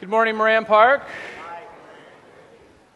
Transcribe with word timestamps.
Good 0.00 0.08
morning, 0.08 0.36
Moran 0.36 0.64
Park. 0.64 1.02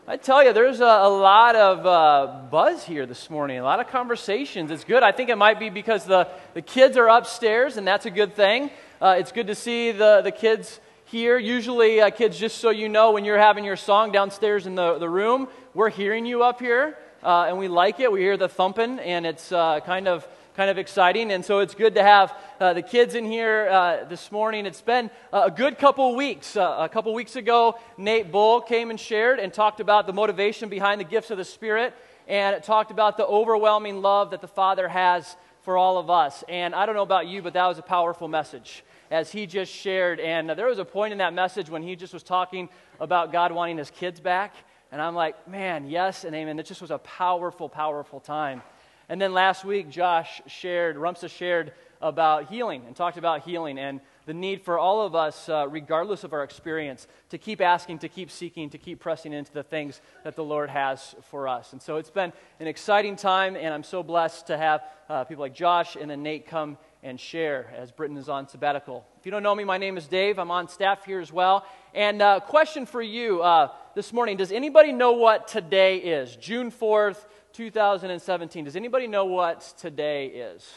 I 0.08 0.16
tell 0.16 0.42
you, 0.42 0.54
there's 0.54 0.81
a, 0.81 0.85
a 0.85 1.10
lot 1.10 1.54
of 1.54 1.84
uh, 1.84 2.48
buzz 2.50 2.82
here 2.82 3.04
this 3.04 3.28
morning, 3.28 3.58
a 3.58 3.62
lot 3.62 3.78
of 3.78 3.88
conversations. 3.88 4.71
It's 4.71 4.84
good. 4.84 5.03
I 5.03 5.12
think 5.12 5.29
it 5.29 5.37
might 5.37 5.59
be 5.59 5.69
because 5.69 6.06
the, 6.06 6.29
the 6.54 6.62
kids 6.62 6.96
are 6.96 7.11
upstairs, 7.11 7.77
and 7.77 7.87
that's 7.87 8.06
a 8.06 8.11
good 8.11 8.35
thing. 8.35 8.71
Uh, 9.03 9.17
it's 9.19 9.32
good 9.32 9.48
to 9.48 9.54
see 9.54 9.93
the, 9.93 10.22
the 10.22 10.30
kids 10.32 10.80
here. 11.04 11.37
Usually, 11.37 12.01
uh, 12.01 12.09
kids, 12.09 12.38
just 12.38 12.56
so 12.56 12.71
you 12.71 12.88
know, 12.88 13.12
when 13.12 13.27
you're 13.27 13.36
having 13.36 13.66
your 13.66 13.77
song 13.77 14.11
downstairs 14.11 14.66
in 14.66 14.75
the, 14.75 14.96
the 14.96 15.11
room, 15.11 15.48
we're 15.75 15.91
hearing 15.91 16.25
you 16.25 16.43
up 16.43 16.59
here, 16.59 16.96
uh, 17.23 17.45
and 17.48 17.59
we 17.59 17.68
like 17.68 18.00
it. 18.00 18.11
We 18.11 18.21
hear 18.21 18.39
the 18.39 18.48
thumping, 18.48 18.98
and 19.00 19.27
it's 19.27 19.52
uh, 19.52 19.80
kind 19.80 20.09
of 20.09 20.27
kind 20.55 20.71
of 20.71 20.79
exciting. 20.79 21.32
And 21.32 21.45
so 21.45 21.59
it's 21.59 21.75
good 21.75 21.96
to 21.96 22.02
have 22.02 22.37
uh, 22.61 22.75
the 22.75 22.82
kids 22.82 23.16
in 23.16 23.25
here 23.25 23.68
uh, 23.68 24.05
this 24.05 24.30
morning. 24.30 24.66
It's 24.66 24.80
been 24.80 25.11
a 25.32 25.50
good 25.50 25.79
couple 25.79 26.14
weeks. 26.14 26.57
Uh, 26.57 26.77
a 26.79 26.88
couple 26.88 27.12
weeks 27.12 27.34
ago, 27.34 27.77
Nate 27.98 28.30
Bull 28.30 28.61
came 28.61 28.91
and 28.91 28.98
shared 28.98 29.41
and 29.41 29.52
talked 29.52 29.80
about 29.80 30.06
the 30.06 30.12
motivation 30.12 30.69
behind 30.69 31.01
the 31.01 31.05
gifts 31.05 31.33
of 31.33 31.38
the 31.38 31.45
Spirit 31.45 31.92
and 32.28 32.62
talked 32.62 32.92
about 32.92 33.16
the 33.16 33.27
overwhelming 33.27 34.01
love 34.01 34.30
that 34.30 34.41
the 34.41 34.48
Father 34.48 34.87
has 34.87 35.37
for 35.62 35.77
all 35.77 35.98
of 35.98 36.09
us. 36.09 36.45
And 36.48 36.73
I 36.73 36.86
don't 36.86 36.95
know 36.95 37.02
about 37.02 37.27
you, 37.27 37.42
but 37.42 37.55
that 37.55 37.66
was 37.66 37.78
a 37.78 37.83
powerful 37.83 38.28
message 38.28 38.84
as 39.11 39.33
he 39.33 39.47
just 39.47 39.73
shared. 39.73 40.20
And 40.20 40.50
there 40.50 40.66
was 40.66 40.78
a 40.78 40.84
point 40.84 41.11
in 41.11 41.19
that 41.19 41.34
message 41.34 41.69
when 41.69 41.83
he 41.83 41.97
just 41.97 42.14
was 42.14 42.23
talking 42.23 42.69
about 43.00 43.33
God 43.33 43.50
wanting 43.50 43.78
his 43.78 43.91
kids 43.91 44.20
back. 44.20 44.55
And 44.92 45.02
I'm 45.02 45.16
like, 45.16 45.48
man, 45.48 45.89
yes 45.89 46.23
and 46.23 46.33
amen. 46.36 46.61
It 46.61 46.66
just 46.66 46.80
was 46.80 46.92
a 46.92 46.98
powerful, 46.98 47.69
powerful 47.69 48.20
time. 48.20 48.62
And 49.08 49.20
then 49.20 49.32
last 49.32 49.64
week, 49.64 49.90
Josh 49.90 50.40
shared, 50.46 50.96
Rumsa 50.96 51.28
shared 51.28 51.72
about 52.00 52.48
healing 52.48 52.82
and 52.86 52.94
talked 52.94 53.16
about 53.16 53.42
healing 53.42 53.78
and 53.78 54.00
the 54.27 54.34
need 54.34 54.62
for 54.62 54.78
all 54.78 55.02
of 55.02 55.14
us, 55.14 55.48
uh, 55.48 55.66
regardless 55.68 56.24
of 56.24 56.32
our 56.32 56.42
experience, 56.42 57.06
to 57.28 57.38
keep 57.38 57.60
asking, 57.60 57.98
to 57.98 58.08
keep 58.08 58.30
seeking, 58.30 58.70
to 58.70 58.78
keep 58.78 59.00
pressing 59.00 59.32
into 59.32 59.52
the 59.52 59.62
things 59.62 60.00
that 60.22 60.34
the 60.34 60.44
Lord 60.44 60.70
has 60.70 61.14
for 61.30 61.46
us. 61.46 61.72
And 61.72 61.83
so 61.83 61.96
it's 61.96 62.11
been 62.11 62.33
an 62.61 62.66
exciting 62.66 63.16
time, 63.16 63.56
and 63.56 63.74
I'm 63.74 63.83
so 63.83 64.02
blessed 64.02 64.46
to 64.46 64.56
have 64.56 64.83
uh, 65.08 65.24
people 65.24 65.42
like 65.42 65.55
Josh 65.55 65.96
and 65.96 66.11
then 66.11 66.22
Nate 66.22 66.46
come 66.46 66.78
and 67.02 67.20
share 67.20 67.70
as 67.77 67.92
Britton 67.92 68.16
is 68.16 68.30
on 68.30 68.48
sabbatical. 68.48 69.06
If 69.20 69.27
you 69.27 69.30
don't 69.30 69.42
know 69.42 69.55
me, 69.55 69.64
my 69.64 69.77
name 69.77 69.98
is 69.98 70.06
Dave. 70.06 70.39
I'm 70.39 70.50
on 70.50 70.68
staff 70.68 71.05
here 71.05 71.20
as 71.20 71.30
well. 71.30 71.66
And 71.92 72.22
uh, 72.22 72.41
question 72.41 72.86
for 72.86 73.02
you 73.02 73.42
uh, 73.42 73.68
this 73.94 74.12
morning 74.12 74.39
Does 74.39 74.52
anybody 74.52 74.92
know 74.92 75.12
what 75.12 75.46
today 75.46 75.98
is? 75.98 76.34
June 76.36 76.70
4th, 76.70 77.27
2017. 77.55 78.64
Does 78.64 78.74
anybody 78.74 79.06
know 79.06 79.27
what 79.27 79.60
today 79.78 80.27
is? 80.27 80.69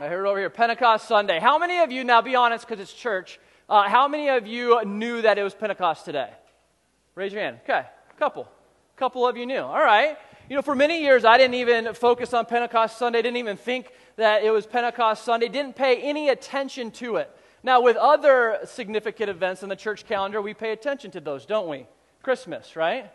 I 0.00 0.06
heard 0.06 0.24
over 0.26 0.38
here, 0.38 0.48
Pentecost 0.48 1.08
Sunday. 1.08 1.40
How 1.40 1.58
many 1.58 1.80
of 1.80 1.90
you, 1.90 2.04
now 2.04 2.22
be 2.22 2.36
honest 2.36 2.66
because 2.66 2.80
it's 2.80 2.92
church, 2.92 3.40
uh, 3.68 3.88
how 3.88 4.06
many 4.06 4.28
of 4.28 4.46
you 4.46 4.82
knew 4.84 5.22
that 5.22 5.38
it 5.38 5.42
was 5.42 5.54
Pentecost 5.54 6.04
today? 6.04 6.30
Raise 7.16 7.32
your 7.32 7.42
hand. 7.42 7.58
Okay, 7.64 7.84
a 7.84 8.14
couple. 8.18 8.44
A 8.44 8.98
couple 8.98 9.26
of 9.26 9.36
you 9.36 9.44
knew. 9.44 9.58
All 9.58 9.82
right. 9.82 10.16
You 10.48 10.54
know, 10.54 10.62
for 10.62 10.76
many 10.76 11.02
years, 11.02 11.24
I 11.24 11.36
didn't 11.36 11.54
even 11.54 11.92
focus 11.92 12.32
on 12.32 12.46
Pentecost 12.46 12.96
Sunday, 12.96 13.22
didn't 13.22 13.38
even 13.38 13.56
think 13.56 13.90
that 14.16 14.44
it 14.44 14.50
was 14.50 14.66
Pentecost 14.66 15.24
Sunday, 15.24 15.48
didn't 15.48 15.74
pay 15.74 16.00
any 16.00 16.28
attention 16.28 16.92
to 16.92 17.16
it. 17.16 17.28
Now, 17.64 17.82
with 17.82 17.96
other 17.96 18.60
significant 18.66 19.30
events 19.30 19.64
in 19.64 19.68
the 19.68 19.76
church 19.76 20.06
calendar, 20.06 20.40
we 20.40 20.54
pay 20.54 20.70
attention 20.70 21.10
to 21.10 21.20
those, 21.20 21.44
don't 21.44 21.68
we? 21.68 21.86
Christmas, 22.22 22.76
right? 22.76 23.10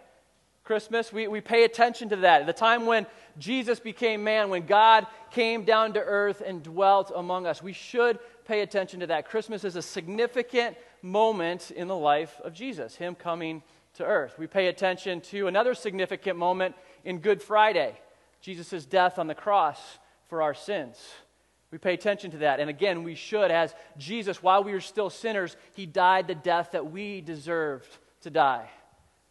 Christmas, 0.66 1.14
we, 1.14 1.28
we 1.28 1.42
pay 1.42 1.64
attention 1.64 2.10
to 2.10 2.16
that. 2.18 2.48
The 2.48 2.54
time 2.54 2.88
when 2.88 3.06
Jesus 3.38 3.80
became 3.80 4.24
man, 4.24 4.50
when 4.50 4.66
God 4.66 5.06
came 5.30 5.64
down 5.64 5.94
to 5.94 6.00
earth 6.00 6.42
and 6.44 6.64
dwelt 6.64 7.12
among 7.16 7.46
us, 7.46 7.62
we 7.62 7.72
should 7.72 8.18
pay 8.48 8.62
attention 8.62 9.00
to 9.02 9.08
that. 9.08 9.30
Christmas 9.30 9.64
is 9.64 9.76
a 9.76 9.82
significant 9.82 10.76
moment 11.04 11.70
in 11.70 11.88
the 11.88 11.96
life 11.96 12.42
of 12.44 12.52
Jesus, 12.54 12.96
Him 12.96 13.14
coming 13.14 13.62
to 13.94 14.04
earth. 14.04 14.40
We 14.40 14.48
pay 14.48 14.66
attention 14.68 15.22
to 15.22 15.46
another 15.46 15.76
significant 15.76 16.38
moment 16.38 16.74
in 17.04 17.20
Good 17.20 17.44
Friday, 17.44 17.96
Jesus' 18.42 18.86
death 18.86 19.20
on 19.20 19.28
the 19.28 19.36
cross 19.36 19.80
for 20.30 20.42
our 20.42 20.56
sins. 20.56 20.98
We 21.70 21.78
pay 21.78 21.94
attention 21.94 22.31
to 22.31 22.38
that. 22.40 22.59
And 22.59 22.72
again, 22.72 23.04
we 23.04 23.14
should, 23.14 23.52
as 23.52 23.75
Jesus, 24.00 24.42
while 24.42 24.64
we 24.64 24.72
were 24.72 24.81
still 24.81 25.12
sinners, 25.12 25.56
He 25.74 25.86
died 25.86 26.28
the 26.28 26.34
death 26.34 26.72
that 26.72 26.92
we 26.92 27.22
deserved 27.22 27.98
to 28.22 28.31
die. 28.31 28.68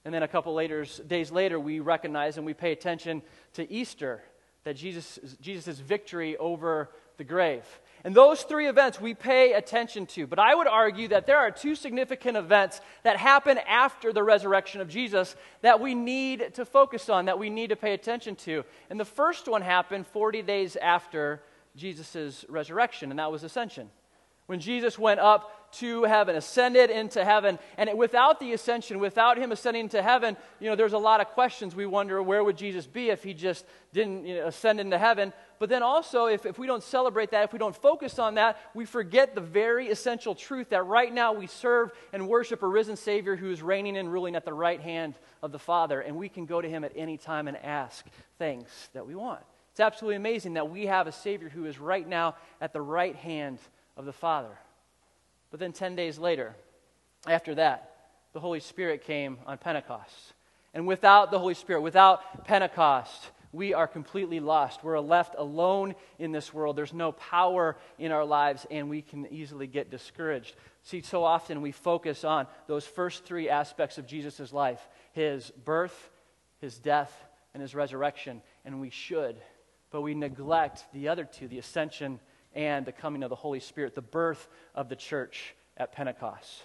And 0.05 0.13
then 0.13 0.23
a 0.23 0.29
couple 0.29 0.53
later, 0.55 0.85
days 1.07 1.31
later, 1.31 1.59
we 1.59 1.81
recognize 1.81 2.37
and 2.37 2.45
we 2.45 2.55
pay 2.55 2.73
attention 2.73 3.23
to 3.55 3.71
Easter, 3.73 4.23
that 4.65 4.75
Jesus' 4.75 5.19
Jesus' 5.41 5.79
victory 5.79 6.37
over 6.37 6.91
the 7.17 7.25
grave. 7.25 7.65
And 8.03 8.15
those 8.15 8.43
three 8.43 8.69
events 8.69 9.01
we 9.01 9.15
pay 9.15 9.55
attention 9.55 10.05
to. 10.09 10.27
But 10.27 10.39
I 10.39 10.55
would 10.55 10.67
argue 10.67 11.09
that 11.09 11.27
there 11.27 11.39
are 11.39 11.51
two 11.51 11.75
significant 11.75 12.37
events 12.37 12.81
that 13.03 13.17
happen 13.17 13.59
after 13.67 14.13
the 14.13 14.23
resurrection 14.23 14.83
of 14.83 14.89
Jesus 14.89 15.37
that 15.63 15.81
we 15.81 15.95
need 15.95 16.55
to 16.55 16.67
focus 16.67 17.09
on, 17.09 17.27
that 17.27 17.39
we 17.39 17.49
need 17.49 17.71
to 17.71 17.77
pay 17.77 17.95
attention 17.95 18.37
to. 18.37 18.65
And 18.91 19.01
the 19.01 19.07
first 19.07 19.49
one 19.49 19.63
happened 19.63 20.07
40 20.07 20.43
days 20.43 20.77
after 20.77 21.43
Jesus' 21.77 22.45
resurrection, 22.49 23.11
and 23.11 23.19
that 23.19 23.33
was 23.33 23.43
ascension. 23.43 23.89
When 24.47 24.61
Jesus 24.61 24.99
went 24.99 25.21
up 25.21 25.64
to 25.79 26.05
heaven, 26.05 26.37
ascended 26.37 26.91
into 26.91 27.25
heaven. 27.25 27.59
And 27.77 27.97
without 27.97 28.41
the 28.41 28.53
ascension, 28.53 28.99
without 28.99 29.39
him 29.39 29.53
ascending 29.53 29.91
to 29.91 30.03
heaven, 30.03 30.37
you 30.61 30.69
know, 30.69 30.77
there's 30.77 30.93
a 30.93 30.99
lot 30.99 31.21
of 31.21 31.29
questions. 31.29 31.75
We 31.75 31.87
wonder 31.87 32.23
where 32.23 32.43
would 32.43 32.57
Jesus 32.57 32.87
be 32.87 33.11
if 33.11 33.23
he 33.23 33.35
just 33.35 33.65
didn't 33.93 34.27
you 34.27 34.37
know, 34.37 34.47
ascend 34.47 34.81
into 34.81 34.99
heaven. 34.99 35.33
But 35.59 35.69
then 35.69 35.83
also, 35.83 36.27
if, 36.27 36.47
if 36.47 36.59
we 36.59 36.67
don't 36.67 36.83
celebrate 36.83 37.31
that, 37.31 37.45
if 37.45 37.53
we 37.53 37.59
don't 37.59 37.77
focus 37.77 38.19
on 38.19 38.35
that, 38.35 38.59
we 38.75 38.85
forget 38.85 39.35
the 39.35 39.41
very 39.41 39.89
essential 39.89 40.35
truth 40.35 40.71
that 40.71 40.85
right 40.85 41.13
now 41.13 41.33
we 41.33 41.47
serve 41.47 41.93
and 42.13 42.29
worship 42.29 42.63
a 42.63 42.67
risen 42.67 42.97
Savior 42.97 43.37
who 43.37 43.51
is 43.51 43.63
reigning 43.63 43.97
and 43.97 44.13
ruling 44.13 44.37
at 44.37 44.45
the 44.45 44.53
right 44.53 44.81
hand 44.81 45.15
of 45.43 45.53
the 45.53 45.59
Father. 45.59 46.01
And 46.01 46.17
we 46.17 46.29
can 46.29 46.47
go 46.47 46.61
to 46.61 46.69
him 46.69 46.85
at 46.85 46.93
any 46.97 47.17
time 47.17 47.49
and 47.49 47.57
ask 47.57 48.05
things 48.39 48.69
that 48.93 49.07
we 49.07 49.15
want. 49.15 49.41
It's 49.71 49.81
absolutely 49.81 50.17
amazing 50.17 50.55
that 50.55 50.71
we 50.71 50.87
have 50.87 51.09
a 51.09 51.13
Savior 51.13 51.49
who 51.49 51.65
is 51.65 51.81
right 51.81 52.07
now 52.07 52.37
at 52.61 52.73
the 52.73 52.81
right 52.81 53.17
hand 53.17 53.59
of 53.97 54.05
the 54.05 54.13
Father. 54.13 54.57
But 55.55 55.61
then 55.61 55.73
10 55.73 55.95
days 55.95 56.19
later, 56.19 56.57
after 57.29 57.55
that, 57.55 57.95
the 58.33 58.41
Holy 58.41 58.59
Spirit 58.59 59.05
came 59.05 59.39
on 59.47 59.57
Pentecost. 59.57 60.33
And 60.75 60.85
without 60.85 61.31
the 61.31 61.39
Holy 61.39 61.55
Spirit, 61.55 61.83
without 61.83 62.45
Pentecost, 62.45 63.31
we 63.53 63.73
are 63.73 63.87
completely 63.87 64.41
lost. 64.41 64.83
We're 64.83 64.99
left 64.99 65.37
alone 65.39 65.95
in 66.19 66.33
this 66.33 66.53
world. 66.53 66.75
There's 66.75 66.93
no 66.93 67.13
power 67.13 67.77
in 68.01 68.11
our 68.11 68.25
lives, 68.25 68.67
and 68.69 68.91
we 68.91 69.01
can 69.01 69.29
easily 69.33 69.69
get 69.69 69.93
discouraged. 69.93 70.57
See, 70.83 71.03
so 71.03 71.23
often 71.23 71.63
we 71.63 71.71
focus 71.71 72.25
on 72.25 72.49
those 72.67 72.85
first 72.85 73.25
three 73.25 73.49
aspects 73.49 73.97
of 73.97 74.09
Jesus' 74.09 74.53
life 74.53 74.89
his 75.13 75.53
birth, 75.65 76.11
his 76.61 76.79
death, 76.79 77.13
and 77.53 77.61
his 77.61 77.77
resurrection. 77.77 78.43
And 78.65 78.81
we 78.81 78.91
should, 78.91 79.37
but 79.93 80.03
we 80.03 80.15
neglect 80.15 80.85
the 80.93 81.07
other 81.07 81.23
two 81.23 81.47
the 81.47 81.61
ascension 81.61 82.19
and 82.55 82.87
the 82.87 82.93
coming 82.93 83.23
of 83.23 83.31
the 83.31 83.37
Holy 83.37 83.61
Spirit, 83.61 83.95
the 83.95 84.03
birth 84.03 84.49
of 84.75 84.89
the 84.89 84.97
church 84.97 85.55
at 85.77 85.93
Pentecost. 85.93 86.63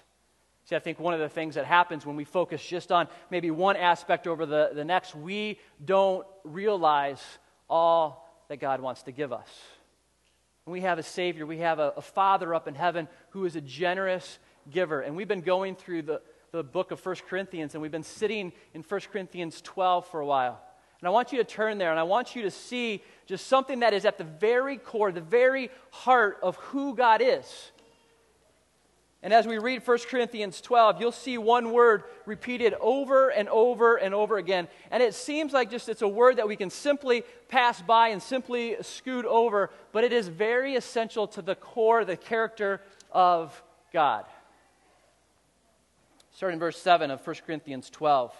See, 0.65 0.75
I 0.75 0.79
think 0.79 0.99
one 0.99 1.15
of 1.15 1.19
the 1.19 1.29
things 1.29 1.55
that 1.55 1.65
happens 1.65 2.05
when 2.05 2.15
we 2.15 2.25
focus 2.25 2.63
just 2.63 2.91
on 2.91 3.07
maybe 3.31 3.49
one 3.49 3.75
aspect 3.75 4.27
over 4.27 4.45
the, 4.45 4.69
the 4.73 4.85
next, 4.85 5.15
we 5.15 5.59
don't 5.83 6.27
realize 6.43 7.21
all 7.67 8.29
that 8.49 8.57
God 8.57 8.79
wants 8.79 9.03
to 9.03 9.11
give 9.11 9.33
us. 9.33 9.47
we 10.65 10.81
have 10.81 10.99
a 10.99 11.03
Savior, 11.03 11.47
we 11.47 11.57
have 11.57 11.79
a, 11.79 11.93
a 11.97 12.01
Father 12.01 12.53
up 12.53 12.67
in 12.67 12.75
heaven 12.75 13.07
who 13.31 13.45
is 13.45 13.55
a 13.55 13.61
generous 13.61 14.37
giver. 14.69 15.01
And 15.01 15.15
we've 15.15 15.27
been 15.27 15.41
going 15.41 15.75
through 15.75 16.03
the, 16.03 16.21
the 16.51 16.63
book 16.63 16.91
of 16.91 17.03
1 17.03 17.15
Corinthians, 17.27 17.73
and 17.73 17.81
we've 17.81 17.91
been 17.91 18.03
sitting 18.03 18.53
in 18.75 18.83
1 18.83 19.01
Corinthians 19.11 19.61
12 19.61 20.07
for 20.07 20.19
a 20.19 20.25
while. 20.25 20.61
And 20.99 21.07
I 21.07 21.11
want 21.11 21.31
you 21.31 21.37
to 21.37 21.43
turn 21.43 21.77
there 21.77 21.91
and 21.91 21.99
I 21.99 22.03
want 22.03 22.35
you 22.35 22.43
to 22.43 22.51
see 22.51 23.01
just 23.29 23.45
something 23.45 23.81
that 23.81 23.93
is 23.93 24.05
at 24.05 24.17
the 24.17 24.23
very 24.23 24.75
core, 24.77 25.11
the 25.11 25.21
very 25.21 25.69
heart 25.91 26.39
of 26.41 26.55
who 26.55 26.95
God 26.95 27.21
is. 27.23 27.71
And 29.21 29.31
as 29.31 29.45
we 29.45 29.59
read 29.59 29.85
1 29.85 29.97
Corinthians 30.09 30.59
12, 30.61 30.99
you'll 30.99 31.11
see 31.11 31.37
one 31.37 31.71
word 31.71 32.05
repeated 32.25 32.73
over 32.81 33.29
and 33.29 33.47
over 33.49 33.97
and 33.97 34.15
over 34.15 34.37
again. 34.37 34.67
And 34.89 35.03
it 35.03 35.13
seems 35.13 35.53
like 35.53 35.69
just 35.69 35.89
it's 35.89 36.01
a 36.01 36.07
word 36.07 36.37
that 36.37 36.47
we 36.47 36.55
can 36.55 36.71
simply 36.71 37.23
pass 37.49 37.79
by 37.83 38.07
and 38.07 38.23
simply 38.23 38.77
scoot 38.81 39.25
over, 39.25 39.69
but 39.91 40.03
it 40.03 40.11
is 40.11 40.27
very 40.27 40.75
essential 40.75 41.27
to 41.27 41.43
the 41.43 41.53
core, 41.53 42.03
the 42.05 42.17
character 42.17 42.81
of 43.11 43.61
God. 43.93 44.25
Starting 46.31 46.55
in 46.55 46.59
verse 46.59 46.81
7 46.81 47.11
of 47.11 47.27
1 47.27 47.35
Corinthians 47.45 47.91
12. 47.91 48.33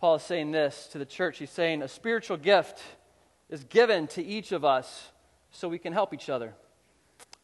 Paul 0.00 0.14
is 0.14 0.22
saying 0.22 0.52
this 0.52 0.88
to 0.92 0.98
the 0.98 1.04
church. 1.04 1.36
He's 1.36 1.50
saying, 1.50 1.82
A 1.82 1.88
spiritual 1.88 2.38
gift 2.38 2.80
is 3.50 3.64
given 3.64 4.06
to 4.06 4.24
each 4.24 4.50
of 4.50 4.64
us 4.64 5.10
so 5.50 5.68
we 5.68 5.78
can 5.78 5.92
help 5.92 6.14
each 6.14 6.30
other. 6.30 6.54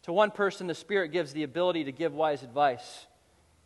To 0.05 0.13
one 0.15 0.31
person, 0.31 0.67
the 0.67 0.75
Spirit 0.75 1.09
gives 1.09 1.35
the 1.35 1.43
ability 1.43 1.85
to 1.85 1.93
give 1.93 2.15
wise 2.15 2.43
advice. 2.43 3.09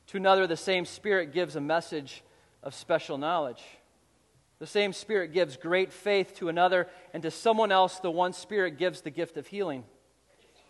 To 0.08 0.16
another, 0.16 0.48
the 0.48 0.56
same 0.56 0.84
Spirit 0.84 1.32
gives 1.32 1.54
a 1.54 1.60
message 1.60 2.25
of 2.64 2.75
special 2.75 3.16
knowledge. 3.16 3.62
The 4.58 4.66
same 4.66 4.92
Spirit 4.92 5.32
gives 5.32 5.56
great 5.56 5.92
faith 5.92 6.34
to 6.38 6.48
another, 6.48 6.88
and 7.14 7.22
to 7.22 7.31
someone 7.31 7.70
else, 7.70 8.00
the 8.00 8.10
one 8.10 8.32
Spirit 8.32 8.76
gives 8.76 9.02
the 9.02 9.10
gift 9.10 9.37
of 9.37 9.46
healing. 9.46 9.84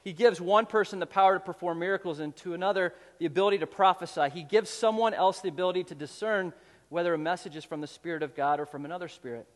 He 0.04 0.12
gives 0.12 0.42
one 0.42 0.66
person 0.66 0.98
the 0.98 1.06
power 1.06 1.38
to 1.38 1.40
perform 1.40 1.78
miracles 1.78 2.20
and 2.20 2.36
to 2.36 2.52
another 2.52 2.92
the 3.18 3.24
ability 3.24 3.58
to 3.58 3.66
prophesy. 3.66 4.28
He 4.28 4.42
gives 4.42 4.68
someone 4.68 5.14
else 5.14 5.40
the 5.40 5.48
ability 5.48 5.84
to 5.84 5.94
discern 5.94 6.52
whether 6.90 7.14
a 7.14 7.18
message 7.18 7.56
is 7.56 7.64
from 7.64 7.80
the 7.80 7.86
Spirit 7.86 8.22
of 8.22 8.34
God 8.34 8.60
or 8.60 8.66
from 8.66 8.84
another 8.84 9.08
spirit. 9.08 9.48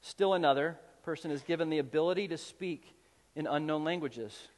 Still 0.00 0.32
another 0.32 0.78
person 1.02 1.30
is 1.30 1.42
given 1.42 1.68
the 1.68 1.78
ability 1.78 2.28
to 2.28 2.38
speak 2.38 2.94
in 3.36 3.46
unknown 3.46 3.84
languages, 3.84 4.48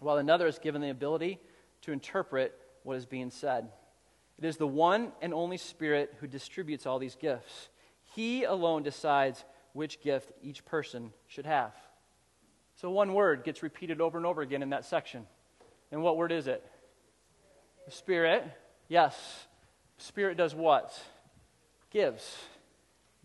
while 0.00 0.16
another 0.16 0.46
is 0.46 0.58
given 0.58 0.80
the 0.80 0.90
ability 0.90 1.38
to 1.82 1.92
interpret 1.92 2.58
what 2.82 2.96
is 2.96 3.06
being 3.06 3.30
said. 3.30 3.68
It 4.38 4.44
is 4.44 4.56
the 4.56 4.66
one 4.66 5.12
and 5.22 5.32
only 5.32 5.56
Spirit 5.56 6.14
who 6.20 6.26
distributes 6.26 6.86
all 6.86 6.98
these 6.98 7.16
gifts. 7.16 7.68
He 8.14 8.44
alone 8.44 8.82
decides 8.82 9.44
which 9.72 10.00
gift 10.00 10.32
each 10.42 10.64
person 10.64 11.12
should 11.26 11.46
have. 11.46 11.72
So 12.76 12.90
one 12.90 13.14
word 13.14 13.44
gets 13.44 13.62
repeated 13.62 14.00
over 14.00 14.18
and 14.18 14.26
over 14.26 14.42
again 14.42 14.62
in 14.62 14.70
that 14.70 14.84
section. 14.84 15.26
And 15.92 16.02
what 16.02 16.16
word 16.16 16.32
is 16.32 16.46
it? 16.46 16.64
Spirit. 17.88 18.44
Yes. 18.88 19.46
Spirit 19.98 20.36
does 20.36 20.54
what? 20.54 20.98
Gives. 21.96 22.36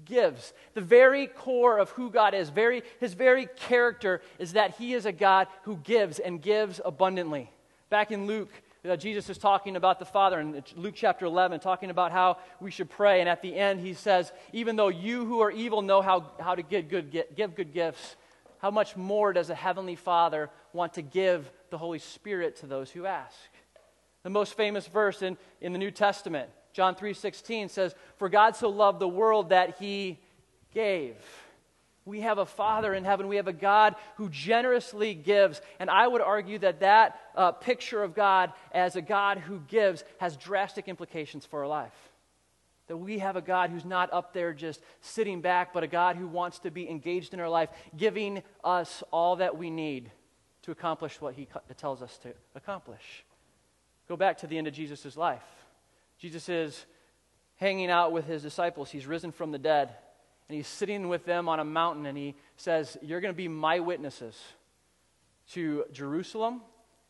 Gives. 0.05 0.53
The 0.75 0.81
very 0.81 1.27
core 1.27 1.77
of 1.77 1.89
who 1.89 2.09
God 2.09 2.33
is, 2.33 2.49
very, 2.49 2.83
his 3.01 3.13
very 3.13 3.47
character 3.57 4.21
is 4.39 4.53
that 4.53 4.77
he 4.77 4.93
is 4.93 5.05
a 5.05 5.11
God 5.11 5.49
who 5.63 5.75
gives 5.75 6.19
and 6.19 6.41
gives 6.41 6.79
abundantly. 6.85 7.51
Back 7.89 8.13
in 8.13 8.27
Luke, 8.27 8.49
uh, 8.89 8.95
Jesus 8.95 9.29
is 9.29 9.37
talking 9.37 9.75
about 9.75 9.99
the 9.99 10.05
Father 10.05 10.39
in 10.39 10.63
Luke 10.77 10.93
chapter 10.95 11.25
11, 11.25 11.59
talking 11.59 11.89
about 11.89 12.13
how 12.13 12.37
we 12.61 12.71
should 12.71 12.89
pray. 12.89 13.19
And 13.19 13.27
at 13.27 13.41
the 13.41 13.53
end, 13.53 13.81
he 13.81 13.93
says, 13.93 14.31
Even 14.53 14.77
though 14.77 14.87
you 14.87 15.25
who 15.25 15.41
are 15.41 15.51
evil 15.51 15.81
know 15.81 16.01
how, 16.01 16.31
how 16.39 16.55
to 16.55 16.61
get 16.61 16.87
good, 16.87 17.11
give 17.35 17.55
good 17.55 17.73
gifts, 17.73 18.15
how 18.59 18.71
much 18.71 18.95
more 18.95 19.33
does 19.33 19.49
a 19.49 19.55
heavenly 19.55 19.97
Father 19.97 20.49
want 20.71 20.93
to 20.93 21.01
give 21.01 21.51
the 21.71 21.77
Holy 21.77 21.99
Spirit 21.99 22.55
to 22.61 22.67
those 22.67 22.89
who 22.89 23.05
ask? 23.05 23.35
The 24.23 24.29
most 24.29 24.55
famous 24.55 24.87
verse 24.87 25.21
in, 25.21 25.37
in 25.59 25.73
the 25.73 25.79
New 25.79 25.91
Testament, 25.91 26.49
John 26.73 26.95
3:16 26.95 27.69
says, 27.69 27.95
"For 28.17 28.29
God 28.29 28.55
so 28.55 28.69
loved 28.69 28.99
the 28.99 29.07
world 29.07 29.49
that 29.49 29.77
he 29.77 30.19
gave." 30.73 31.15
We 32.03 32.21
have 32.21 32.39
a 32.39 32.45
Father 32.45 32.93
in 32.93 33.05
heaven. 33.05 33.27
We 33.27 33.35
have 33.35 33.47
a 33.47 33.53
God 33.53 33.95
who 34.15 34.29
generously 34.29 35.13
gives. 35.13 35.61
And 35.79 35.89
I 35.89 36.07
would 36.07 36.21
argue 36.21 36.57
that 36.59 36.79
that 36.79 37.19
uh, 37.35 37.51
picture 37.51 38.01
of 38.01 38.15
God 38.15 38.51
as 38.71 38.95
a 38.95 39.01
God 39.01 39.37
who 39.37 39.59
gives 39.59 40.03
has 40.17 40.35
drastic 40.35 40.87
implications 40.87 41.45
for 41.45 41.61
our 41.61 41.67
life. 41.67 41.93
That 42.87 42.97
we 42.97 43.19
have 43.19 43.35
a 43.35 43.41
God 43.41 43.69
who's 43.69 43.85
not 43.85 44.11
up 44.11 44.33
there 44.33 44.51
just 44.51 44.81
sitting 45.01 45.41
back, 45.41 45.73
but 45.73 45.83
a 45.83 45.87
God 45.87 46.15
who 46.15 46.27
wants 46.27 46.59
to 46.59 46.71
be 46.71 46.89
engaged 46.89 47.33
in 47.33 47.39
our 47.39 47.49
life, 47.49 47.69
giving 47.95 48.41
us 48.63 49.03
all 49.11 49.35
that 49.35 49.57
we 49.57 49.69
need 49.69 50.11
to 50.63 50.71
accomplish 50.71 51.21
what 51.21 51.35
He 51.35 51.47
tells 51.77 52.01
us 52.01 52.17
to 52.19 52.33
accomplish. 52.55 53.23
Go 54.07 54.17
back 54.17 54.39
to 54.39 54.47
the 54.47 54.57
end 54.57 54.67
of 54.67 54.73
Jesus' 54.73 55.15
life. 55.15 55.60
Jesus 56.21 56.49
is 56.49 56.85
hanging 57.55 57.89
out 57.89 58.11
with 58.11 58.27
His 58.27 58.43
disciples, 58.43 58.91
He's 58.91 59.07
risen 59.07 59.31
from 59.31 59.51
the 59.51 59.57
dead, 59.57 59.89
and 60.47 60.55
He's 60.55 60.67
sitting 60.67 61.09
with 61.09 61.25
them 61.25 61.49
on 61.49 61.59
a 61.59 61.65
mountain, 61.65 62.05
and 62.05 62.15
He 62.15 62.35
says, 62.57 62.95
You're 63.01 63.21
going 63.21 63.33
to 63.33 63.37
be 63.37 63.47
my 63.47 63.79
witnesses 63.79 64.39
to 65.53 65.85
Jerusalem, 65.91 66.61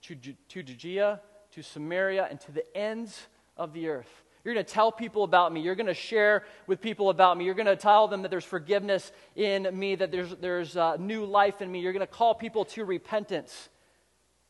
to, 0.03 0.15
to 0.15 0.63
Judea, 0.63 1.19
to 1.51 1.61
Samaria, 1.61 2.25
and 2.29 2.39
to 2.39 2.53
the 2.53 2.65
ends 2.75 3.27
of 3.57 3.73
the 3.73 3.89
earth. 3.89 4.23
You're 4.45 4.53
going 4.53 4.65
to 4.65 4.73
tell 4.73 4.93
people 4.93 5.25
about 5.25 5.51
me. 5.51 5.59
You're 5.59 5.75
going 5.75 5.87
to 5.87 5.93
share 5.93 6.45
with 6.65 6.79
people 6.79 7.09
about 7.09 7.37
me. 7.37 7.43
You're 7.43 7.53
going 7.53 7.67
to 7.67 7.75
tell 7.75 8.07
them 8.07 8.21
that 8.21 8.31
there's 8.31 8.45
forgiveness 8.45 9.11
in 9.35 9.67
me, 9.77 9.95
that 9.95 10.09
there's, 10.09 10.33
there's 10.37 10.77
uh, 10.77 10.95
new 10.95 11.25
life 11.25 11.61
in 11.61 11.69
me. 11.69 11.81
You're 11.81 11.93
going 11.93 11.99
to 11.99 12.07
call 12.07 12.33
people 12.33 12.63
to 12.65 12.85
repentance. 12.85 13.69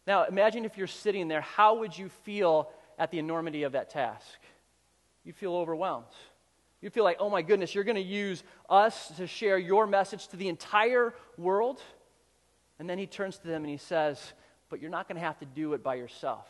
Now, 0.06 0.26
imagine 0.26 0.66
if 0.66 0.78
you're 0.78 0.88
sitting 0.88 1.28
there, 1.28 1.42
how 1.42 1.80
would 1.80 1.98
you 1.98 2.10
feel 2.24 2.70
at 2.98 3.10
the 3.12 3.20
enormity 3.20 3.64
of 3.64 3.74
that 3.74 3.90
task? 3.90 4.40
You 5.24 5.34
feel 5.34 5.56
overwhelmed. 5.56 6.06
You 6.82 6.90
feel 6.90 7.04
like, 7.04 7.18
oh 7.20 7.30
my 7.30 7.42
goodness, 7.42 7.76
you're 7.76 7.84
going 7.84 7.96
to 7.96 8.02
use 8.02 8.44
us 8.70 9.10
to 9.18 9.28
share 9.28 9.58
your 9.58 9.86
message 9.86 10.28
to 10.30 10.38
the 10.38 10.48
entire 10.50 11.14
world? 11.38 11.80
And 12.80 12.90
then 12.90 12.98
he 12.98 13.06
turns 13.06 13.38
to 13.38 13.48
them 13.48 13.64
and 13.64 13.70
he 13.70 13.78
says, 13.78 14.34
but 14.70 14.82
you're 14.82 14.90
not 14.90 15.08
going 15.08 15.18
to 15.18 15.26
have 15.26 15.38
to 15.40 15.46
do 15.46 15.74
it 15.74 15.84
by 15.84 15.96
yourself. 15.96 16.48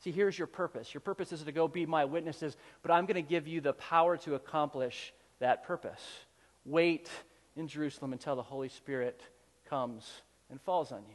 See, 0.00 0.10
here's 0.10 0.36
your 0.36 0.46
purpose. 0.46 0.92
Your 0.94 1.00
purpose 1.00 1.32
is 1.32 1.42
to 1.42 1.52
go 1.52 1.68
be 1.68 1.86
my 1.86 2.04
witnesses, 2.04 2.56
but 2.82 2.90
I'm 2.90 3.06
going 3.06 3.22
to 3.22 3.28
give 3.28 3.46
you 3.46 3.60
the 3.60 3.72
power 3.72 4.16
to 4.18 4.34
accomplish 4.34 5.12
that 5.38 5.64
purpose. 5.64 6.00
Wait 6.64 7.08
in 7.56 7.68
Jerusalem 7.68 8.12
until 8.12 8.34
the 8.36 8.42
Holy 8.42 8.68
Spirit 8.68 9.20
comes 9.68 10.08
and 10.50 10.60
falls 10.60 10.92
on 10.92 11.02
you. 11.08 11.14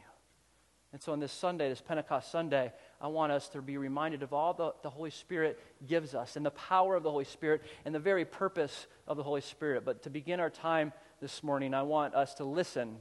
And 0.92 1.02
so 1.02 1.12
on 1.12 1.18
this 1.18 1.32
Sunday, 1.32 1.68
this 1.68 1.80
Pentecost 1.80 2.30
Sunday, 2.30 2.72
I 3.00 3.08
want 3.08 3.32
us 3.32 3.48
to 3.50 3.62
be 3.62 3.76
reminded 3.76 4.22
of 4.22 4.32
all 4.32 4.54
the, 4.54 4.72
the 4.82 4.90
Holy 4.90 5.10
Spirit 5.10 5.60
gives 5.86 6.14
us 6.14 6.36
and 6.36 6.44
the 6.44 6.50
power 6.50 6.96
of 6.96 7.02
the 7.02 7.10
Holy 7.10 7.24
Spirit 7.24 7.62
and 7.84 7.94
the 7.94 7.98
very 7.98 8.24
purpose 8.24 8.86
of 9.06 9.16
the 9.16 9.22
Holy 9.22 9.40
Spirit. 9.40 9.84
But 9.84 10.02
to 10.04 10.10
begin 10.10 10.40
our 10.40 10.50
time 10.50 10.92
this 11.20 11.42
morning, 11.42 11.74
I 11.74 11.82
want 11.82 12.14
us 12.14 12.34
to 12.34 12.44
listen 12.44 12.96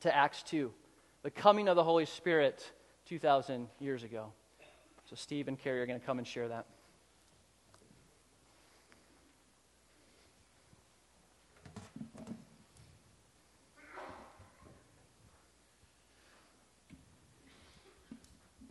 to 0.00 0.14
Acts 0.14 0.42
2, 0.44 0.72
the 1.22 1.30
coming 1.30 1.68
of 1.68 1.76
the 1.76 1.84
Holy 1.84 2.06
Spirit 2.06 2.70
2,000 3.06 3.68
years 3.80 4.02
ago. 4.02 4.32
So, 5.08 5.16
Steve 5.16 5.48
and 5.48 5.58
Carrie 5.58 5.80
are 5.82 5.86
going 5.86 6.00
to 6.00 6.06
come 6.06 6.18
and 6.18 6.26
share 6.26 6.48
that. 6.48 6.66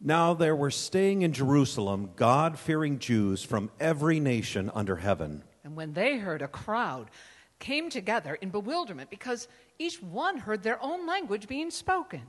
Now 0.00 0.32
there 0.32 0.56
were 0.56 0.70
staying 0.70 1.22
in 1.22 1.32
Jerusalem 1.32 2.10
God 2.16 2.58
fearing 2.58 2.98
Jews 2.98 3.42
from 3.42 3.70
every 3.78 4.18
nation 4.18 4.70
under 4.74 4.96
heaven. 4.96 5.44
And 5.62 5.76
when 5.76 5.92
they 5.92 6.16
heard 6.16 6.40
a 6.40 6.48
crowd, 6.48 7.10
came 7.58 7.90
together 7.90 8.34
in 8.36 8.48
bewilderment 8.48 9.10
because 9.10 9.46
each 9.78 10.02
one 10.02 10.38
heard 10.38 10.62
their 10.62 10.82
own 10.82 11.06
language 11.06 11.46
being 11.46 11.70
spoken. 11.70 12.22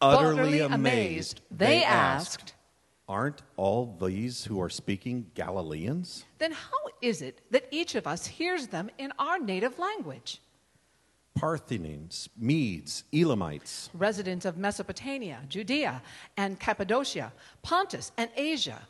Utterly, 0.00 0.32
Utterly 0.32 0.60
amazed, 0.60 0.72
amazed, 0.72 1.40
they 1.50 1.84
asked, 1.84 2.54
Aren't 3.08 3.42
all 3.56 3.96
these 4.00 4.44
who 4.44 4.60
are 4.60 4.70
speaking 4.70 5.26
Galileans? 5.34 6.24
Then 6.38 6.52
how 6.52 6.90
is 7.02 7.22
it 7.22 7.40
that 7.50 7.66
each 7.70 7.94
of 7.94 8.06
us 8.06 8.26
hears 8.26 8.68
them 8.68 8.90
in 8.98 9.12
our 9.18 9.38
native 9.38 9.78
language? 9.78 10.40
Parthians, 11.36 12.28
Medes, 12.36 13.04
Elamites, 13.12 13.90
residents 13.94 14.44
of 14.46 14.56
Mesopotamia, 14.56 15.40
Judea, 15.48 16.02
and 16.36 16.58
Cappadocia, 16.58 17.32
Pontus 17.62 18.10
and 18.16 18.30
Asia, 18.36 18.80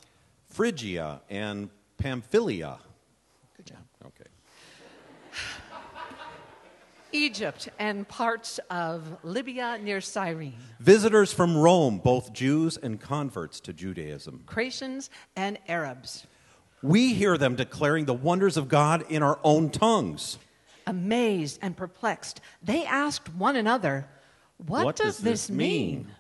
Phrygia 0.49 1.21
and 1.29 1.69
Pamphylia. 1.99 2.79
Good 3.57 3.67
job. 3.67 3.79
Okay. 4.07 4.31
Egypt 7.13 7.69
and 7.79 8.07
parts 8.07 8.61
of 8.71 9.03
Libya 9.25 9.79
near 9.83 10.01
Cyrene. 10.01 10.55
Visitors 10.81 11.33
from 11.33 11.57
Rome, 11.57 11.99
both 11.99 12.33
Jews 12.33 12.77
and 12.77 13.01
converts 13.01 13.59
to 13.61 13.73
Judaism. 13.73 14.43
Cretans 14.47 15.11
and 15.35 15.59
Arabs. 15.67 16.27
We 16.83 17.15
hear 17.15 17.37
them 17.37 17.57
declaring 17.57 18.05
the 18.05 18.15
wonders 18.15 18.57
of 18.57 18.69
God 18.69 19.05
in 19.09 19.23
our 19.23 19.41
own 19.43 19.71
tongues. 19.71 20.39
Amazed 20.87 21.59
and 21.63 21.77
perplexed, 21.77 22.41
they 22.63 22.85
asked 22.85 23.35
one 23.35 23.57
another, 23.57 24.09
What, 24.59 24.85
what 24.85 24.97
does, 24.97 25.17
does, 25.17 25.25
this 25.25 25.51
mean? 25.51 25.97
mean? 25.97 26.11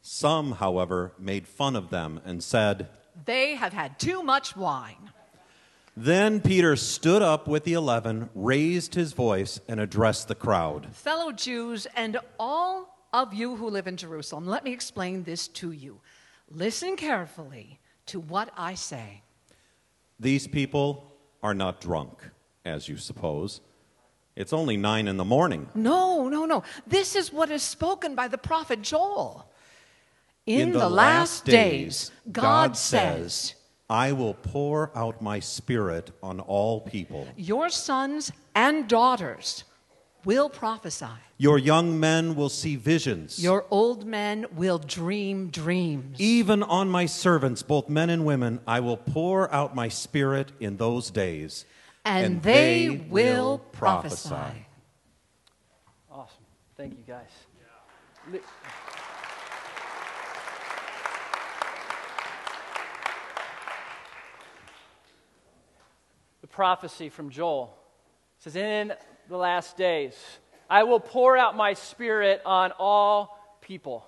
Some, 0.00 0.52
however, 0.52 1.12
made 1.18 1.48
fun 1.48 1.74
of 1.74 1.90
them 1.90 2.20
and 2.24 2.42
said, 2.42 2.88
They 3.24 3.56
have 3.56 3.72
had 3.72 3.98
too 3.98 4.22
much 4.22 4.56
wine. 4.56 5.10
Then 5.96 6.40
Peter 6.40 6.76
stood 6.76 7.22
up 7.22 7.48
with 7.48 7.64
the 7.64 7.72
eleven, 7.72 8.28
raised 8.34 8.94
his 8.94 9.14
voice, 9.14 9.58
and 9.66 9.80
addressed 9.80 10.28
the 10.28 10.34
crowd. 10.34 10.94
Fellow 10.94 11.32
Jews 11.32 11.86
and 11.96 12.18
all 12.38 13.08
of 13.12 13.32
you 13.32 13.56
who 13.56 13.70
live 13.70 13.86
in 13.86 13.96
Jerusalem, 13.96 14.46
let 14.46 14.62
me 14.62 14.72
explain 14.72 15.22
this 15.22 15.48
to 15.48 15.72
you. 15.72 16.00
Listen 16.50 16.96
carefully 16.96 17.80
to 18.06 18.20
what 18.20 18.50
I 18.56 18.74
say. 18.74 19.22
These 20.20 20.46
people 20.46 21.12
are 21.42 21.54
not 21.54 21.80
drunk, 21.80 22.30
as 22.64 22.88
you 22.88 22.98
suppose. 22.98 23.62
It's 24.36 24.52
only 24.52 24.76
nine 24.76 25.08
in 25.08 25.16
the 25.16 25.24
morning. 25.24 25.68
No, 25.74 26.28
no, 26.28 26.44
no. 26.44 26.62
This 26.86 27.16
is 27.16 27.32
what 27.32 27.50
is 27.50 27.62
spoken 27.62 28.14
by 28.14 28.28
the 28.28 28.38
prophet 28.38 28.82
Joel. 28.82 29.50
In, 30.44 30.60
in 30.60 30.72
the, 30.72 30.80
the, 30.80 30.88
last 30.88 31.44
days, 31.46 32.12
God, 32.30 32.42
God 32.42 32.76
says, 32.76 33.54
I 33.88 34.12
will 34.12 34.34
pour 34.34 34.96
out 34.96 35.22
my 35.22 35.40
spirit 35.40 36.10
on 36.22 36.38
all 36.40 36.82
people. 36.82 37.26
Your 37.36 37.68
sons 37.70 38.30
and 38.54 38.86
daughters 38.86 39.64
will 40.24 40.50
prophesy. 40.50 41.06
Your 41.38 41.58
young 41.58 41.98
men 41.98 42.34
will 42.34 42.48
see 42.48 42.76
visions. 42.76 43.42
Your 43.42 43.64
old 43.70 44.06
men 44.06 44.46
will 44.52 44.78
dream 44.78 45.48
dreams. 45.48 46.20
Even 46.20 46.62
on 46.62 46.88
my 46.88 47.06
servants, 47.06 47.62
both 47.62 47.88
men 47.88 48.10
and 48.10 48.24
women, 48.24 48.60
I 48.66 48.80
will 48.80 48.96
pour 48.96 49.52
out 49.52 49.74
my 49.74 49.88
spirit 49.88 50.52
in 50.60 50.76
those 50.76 51.10
days. 51.10 51.64
And, 52.06 52.40
they, 52.40 52.88
will 53.10 53.58
prophesy. 53.58 54.30
Awesome. 56.08 56.44
Thank 56.76 56.92
you, 56.96 57.02
guys. 57.04 57.28
Li- 58.30 58.38
The 66.42 66.46
prophecy 66.46 67.08
from 67.08 67.30
Joel 67.30 67.76
says, 68.38 68.54
In 68.54 68.92
the 69.28 69.36
last 69.36 69.76
days, 69.76 70.14
I 70.70 70.84
will 70.84 71.00
pour 71.00 71.36
out 71.36 71.56
my 71.56 71.72
spirit 71.72 72.40
on 72.46 72.70
all 72.78 73.36
people. 73.60 74.06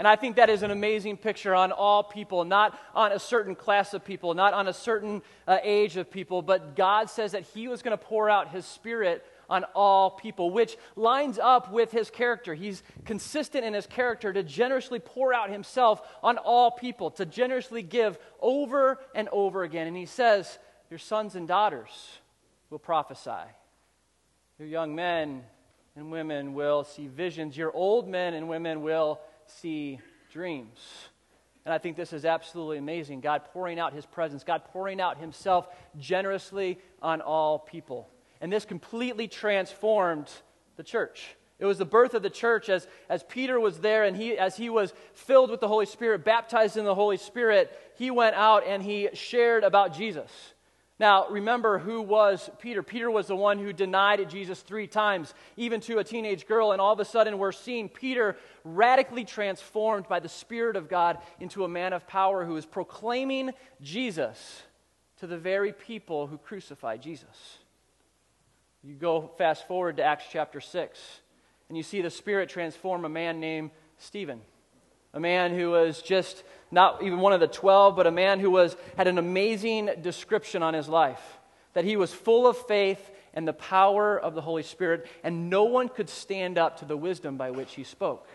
And 0.00 0.08
I 0.08 0.16
think 0.16 0.36
that 0.36 0.48
is 0.48 0.62
an 0.62 0.70
amazing 0.70 1.18
picture 1.18 1.54
on 1.54 1.72
all 1.72 2.02
people, 2.02 2.46
not 2.46 2.80
on 2.94 3.12
a 3.12 3.18
certain 3.18 3.54
class 3.54 3.92
of 3.92 4.02
people, 4.02 4.32
not 4.32 4.54
on 4.54 4.66
a 4.66 4.72
certain 4.72 5.20
uh, 5.46 5.58
age 5.62 5.98
of 5.98 6.10
people, 6.10 6.40
but 6.40 6.74
God 6.74 7.10
says 7.10 7.32
that 7.32 7.42
He 7.42 7.68
was 7.68 7.82
going 7.82 7.92
to 7.92 8.02
pour 8.02 8.30
out 8.30 8.48
His 8.48 8.64
Spirit 8.64 9.26
on 9.50 9.64
all 9.74 10.10
people, 10.10 10.52
which 10.52 10.78
lines 10.96 11.38
up 11.38 11.70
with 11.70 11.92
His 11.92 12.08
character. 12.08 12.54
He's 12.54 12.82
consistent 13.04 13.62
in 13.62 13.74
His 13.74 13.86
character 13.86 14.32
to 14.32 14.42
generously 14.42 15.00
pour 15.00 15.34
out 15.34 15.50
Himself 15.50 16.00
on 16.22 16.38
all 16.38 16.70
people, 16.70 17.10
to 17.10 17.26
generously 17.26 17.82
give 17.82 18.18
over 18.40 19.00
and 19.14 19.28
over 19.32 19.64
again. 19.64 19.86
And 19.86 19.98
He 19.98 20.06
says, 20.06 20.58
Your 20.88 20.98
sons 20.98 21.34
and 21.34 21.46
daughters 21.46 22.20
will 22.70 22.78
prophesy, 22.78 23.50
your 24.58 24.66
young 24.66 24.94
men 24.94 25.44
and 25.94 26.10
women 26.10 26.54
will 26.54 26.84
see 26.84 27.06
visions, 27.06 27.54
your 27.54 27.70
old 27.70 28.08
men 28.08 28.32
and 28.32 28.48
women 28.48 28.80
will 28.80 29.20
see 29.50 30.00
dreams. 30.32 30.78
And 31.64 31.74
I 31.74 31.78
think 31.78 31.96
this 31.96 32.12
is 32.12 32.24
absolutely 32.24 32.78
amazing. 32.78 33.20
God 33.20 33.42
pouring 33.52 33.78
out 33.78 33.92
his 33.92 34.06
presence, 34.06 34.44
God 34.44 34.64
pouring 34.66 35.00
out 35.00 35.18
himself 35.18 35.68
generously 35.98 36.78
on 37.02 37.20
all 37.20 37.58
people. 37.58 38.08
And 38.40 38.52
this 38.52 38.64
completely 38.64 39.28
transformed 39.28 40.30
the 40.76 40.82
church. 40.82 41.36
It 41.58 41.66
was 41.66 41.76
the 41.76 41.84
birth 41.84 42.14
of 42.14 42.22
the 42.22 42.30
church 42.30 42.70
as, 42.70 42.88
as 43.10 43.22
Peter 43.22 43.60
was 43.60 43.80
there 43.80 44.04
and 44.04 44.16
he, 44.16 44.38
as 44.38 44.56
he 44.56 44.70
was 44.70 44.94
filled 45.12 45.50
with 45.50 45.60
the 45.60 45.68
Holy 45.68 45.84
Spirit, 45.84 46.24
baptized 46.24 46.78
in 46.78 46.86
the 46.86 46.94
Holy 46.94 47.18
Spirit, 47.18 47.70
he 47.98 48.10
went 48.10 48.34
out 48.34 48.66
and 48.66 48.82
he 48.82 49.10
shared 49.12 49.62
about 49.62 49.94
Jesus. 49.94 50.30
Now, 51.00 51.26
remember 51.30 51.78
who 51.78 52.02
was 52.02 52.50
Peter. 52.58 52.82
Peter 52.82 53.10
was 53.10 53.26
the 53.26 53.34
one 53.34 53.58
who 53.58 53.72
denied 53.72 54.28
Jesus 54.28 54.60
three 54.60 54.86
times, 54.86 55.32
even 55.56 55.80
to 55.80 55.98
a 55.98 56.04
teenage 56.04 56.46
girl. 56.46 56.72
And 56.72 56.80
all 56.80 56.92
of 56.92 57.00
a 57.00 57.06
sudden, 57.06 57.38
we're 57.38 57.52
seeing 57.52 57.88
Peter 57.88 58.36
radically 58.64 59.24
transformed 59.24 60.06
by 60.08 60.20
the 60.20 60.28
Spirit 60.28 60.76
of 60.76 60.90
God 60.90 61.16
into 61.40 61.64
a 61.64 61.68
man 61.68 61.94
of 61.94 62.06
power 62.06 62.44
who 62.44 62.54
is 62.58 62.66
proclaiming 62.66 63.52
Jesus 63.80 64.62
to 65.20 65.26
the 65.26 65.38
very 65.38 65.72
people 65.72 66.26
who 66.26 66.36
crucified 66.36 67.00
Jesus. 67.00 67.56
You 68.84 68.94
go 68.94 69.30
fast 69.38 69.66
forward 69.66 69.96
to 69.96 70.04
Acts 70.04 70.26
chapter 70.30 70.60
6, 70.60 71.00
and 71.70 71.78
you 71.78 71.82
see 71.82 72.02
the 72.02 72.10
Spirit 72.10 72.50
transform 72.50 73.06
a 73.06 73.08
man 73.08 73.40
named 73.40 73.70
Stephen, 73.96 74.42
a 75.14 75.20
man 75.20 75.54
who 75.54 75.70
was 75.70 76.02
just 76.02 76.44
not 76.70 77.02
even 77.02 77.18
one 77.18 77.32
of 77.32 77.40
the 77.40 77.48
12, 77.48 77.96
but 77.96 78.06
a 78.06 78.10
man 78.10 78.40
who 78.40 78.50
was, 78.50 78.76
had 78.96 79.06
an 79.08 79.18
amazing 79.18 79.90
description 80.02 80.62
on 80.62 80.74
his 80.74 80.88
life 80.88 81.38
that 81.72 81.84
he 81.84 81.96
was 81.96 82.12
full 82.12 82.46
of 82.46 82.56
faith 82.66 83.10
and 83.32 83.46
the 83.46 83.52
power 83.52 84.18
of 84.18 84.34
the 84.34 84.40
Holy 84.40 84.62
Spirit, 84.62 85.06
and 85.22 85.50
no 85.50 85.64
one 85.64 85.88
could 85.88 86.08
stand 86.08 86.58
up 86.58 86.80
to 86.80 86.84
the 86.84 86.96
wisdom 86.96 87.36
by 87.36 87.50
which 87.50 87.74
he 87.74 87.84
spoke. 87.84 88.26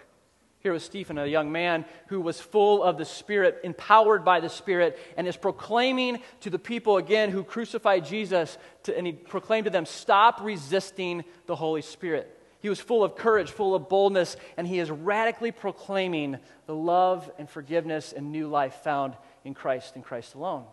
Here 0.59 0.73
was 0.73 0.83
Stephen, 0.83 1.17
a 1.17 1.27
young 1.27 1.51
man 1.51 1.85
who 2.07 2.21
was 2.21 2.41
full 2.41 2.81
of 2.81 2.97
the 2.97 3.05
Spirit, 3.05 3.59
empowered 3.63 4.25
by 4.25 4.39
the 4.39 4.49
Spirit, 4.49 4.97
and 5.15 5.27
is 5.27 5.37
proclaiming 5.37 6.19
to 6.41 6.49
the 6.49 6.57
people 6.57 6.97
again 6.97 7.29
who 7.29 7.43
crucified 7.43 8.05
Jesus, 8.05 8.57
to, 8.83 8.97
and 8.97 9.05
he 9.05 9.13
proclaimed 9.13 9.65
to 9.65 9.69
them, 9.69 9.85
Stop 9.85 10.41
resisting 10.41 11.23
the 11.45 11.55
Holy 11.55 11.83
Spirit. 11.83 12.34
He 12.65 12.69
was 12.69 12.79
full 12.79 13.03
of 13.03 13.15
courage, 13.15 13.51
full 13.51 13.75
of 13.75 13.89
boldness, 13.89 14.37
and 14.57 14.65
he 14.65 14.79
is 14.79 14.89
radically 14.89 15.51
proclaiming 15.51 16.39
the 16.65 16.73
love 16.73 17.29
and 17.37 17.47
forgiveness 17.47 18.11
and 18.11 18.31
new 18.31 18.47
life 18.47 18.73
found 18.83 19.13
in 19.43 19.53
Christ 19.53 19.93
and 19.93 20.03
Christ 20.03 20.33
alone. 20.33 20.63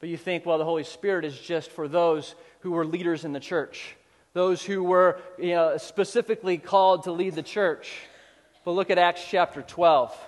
But 0.00 0.08
you 0.08 0.16
think, 0.16 0.44
well, 0.44 0.58
the 0.58 0.64
Holy 0.64 0.82
Spirit 0.82 1.24
is 1.24 1.38
just 1.38 1.70
for 1.70 1.86
those 1.86 2.34
who 2.62 2.72
were 2.72 2.84
leaders 2.84 3.24
in 3.24 3.32
the 3.32 3.38
church, 3.38 3.94
those 4.32 4.60
who 4.60 4.82
were 4.82 5.20
you 5.38 5.54
know, 5.54 5.76
specifically 5.76 6.58
called 6.58 7.04
to 7.04 7.12
lead 7.12 7.36
the 7.36 7.44
church. 7.44 7.96
But 8.64 8.72
look 8.72 8.90
at 8.90 8.98
Acts 8.98 9.24
chapter 9.24 9.62
12, 9.62 10.18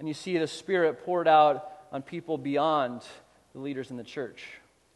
and 0.00 0.08
you 0.08 0.14
see 0.14 0.36
the 0.38 0.48
Spirit 0.48 1.04
poured 1.04 1.28
out 1.28 1.70
on 1.92 2.02
people 2.02 2.36
beyond 2.36 3.02
the 3.52 3.60
leaders 3.60 3.92
in 3.92 3.96
the 3.96 4.02
church. 4.02 4.44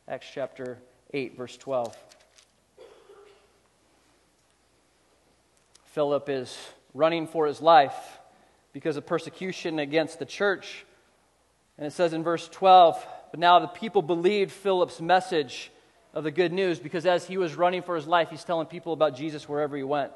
Acts 0.09 0.27
chapter 0.35 0.77
8, 1.13 1.37
verse 1.37 1.57
12. 1.57 1.97
Philip 5.93 6.31
is 6.31 6.57
running 6.95 7.27
for 7.27 7.47
his 7.47 7.61
life 7.61 7.95
because 8.73 8.97
of 8.97 9.07
persecution 9.07 9.79
against 9.79 10.19
the 10.19 10.25
church. 10.25 10.87
And 11.77 11.87
it 11.87 11.93
says 11.93 12.15
in 12.15 12.23
verse 12.23 12.49
12, 12.49 13.07
but 13.31 13.39
now 13.39 13.59
the 13.59 13.67
people 13.67 14.01
believed 14.01 14.53
Philip's 14.53 15.01
message 15.03 15.71
of 16.15 16.25
the 16.25 16.31
good 16.31 16.53
news 16.53 16.79
because 16.79 17.05
as 17.05 17.27
he 17.27 17.37
was 17.37 17.55
running 17.57 17.83
for 17.83 17.95
his 17.95 18.07
life, 18.07 18.31
he's 18.31 18.45
telling 18.45 18.67
people 18.67 18.95
about 18.95 19.17
Jesus 19.17 19.47
wherever 19.47 19.77
he 19.77 19.83
went. 19.83 20.13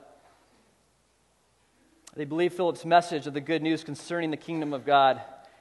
They 2.14 2.24
believed 2.24 2.54
Philip's 2.54 2.86
message 2.86 3.26
of 3.26 3.34
the 3.34 3.42
good 3.42 3.62
news 3.62 3.84
concerning 3.84 4.30
the 4.30 4.38
kingdom 4.38 4.72
of 4.72 4.86
God 4.86 5.20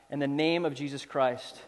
and 0.09 0.21
the 0.21 0.27
name 0.27 0.63
of 0.63 0.75
Jesus 0.75 1.05
Christ. 1.05 1.61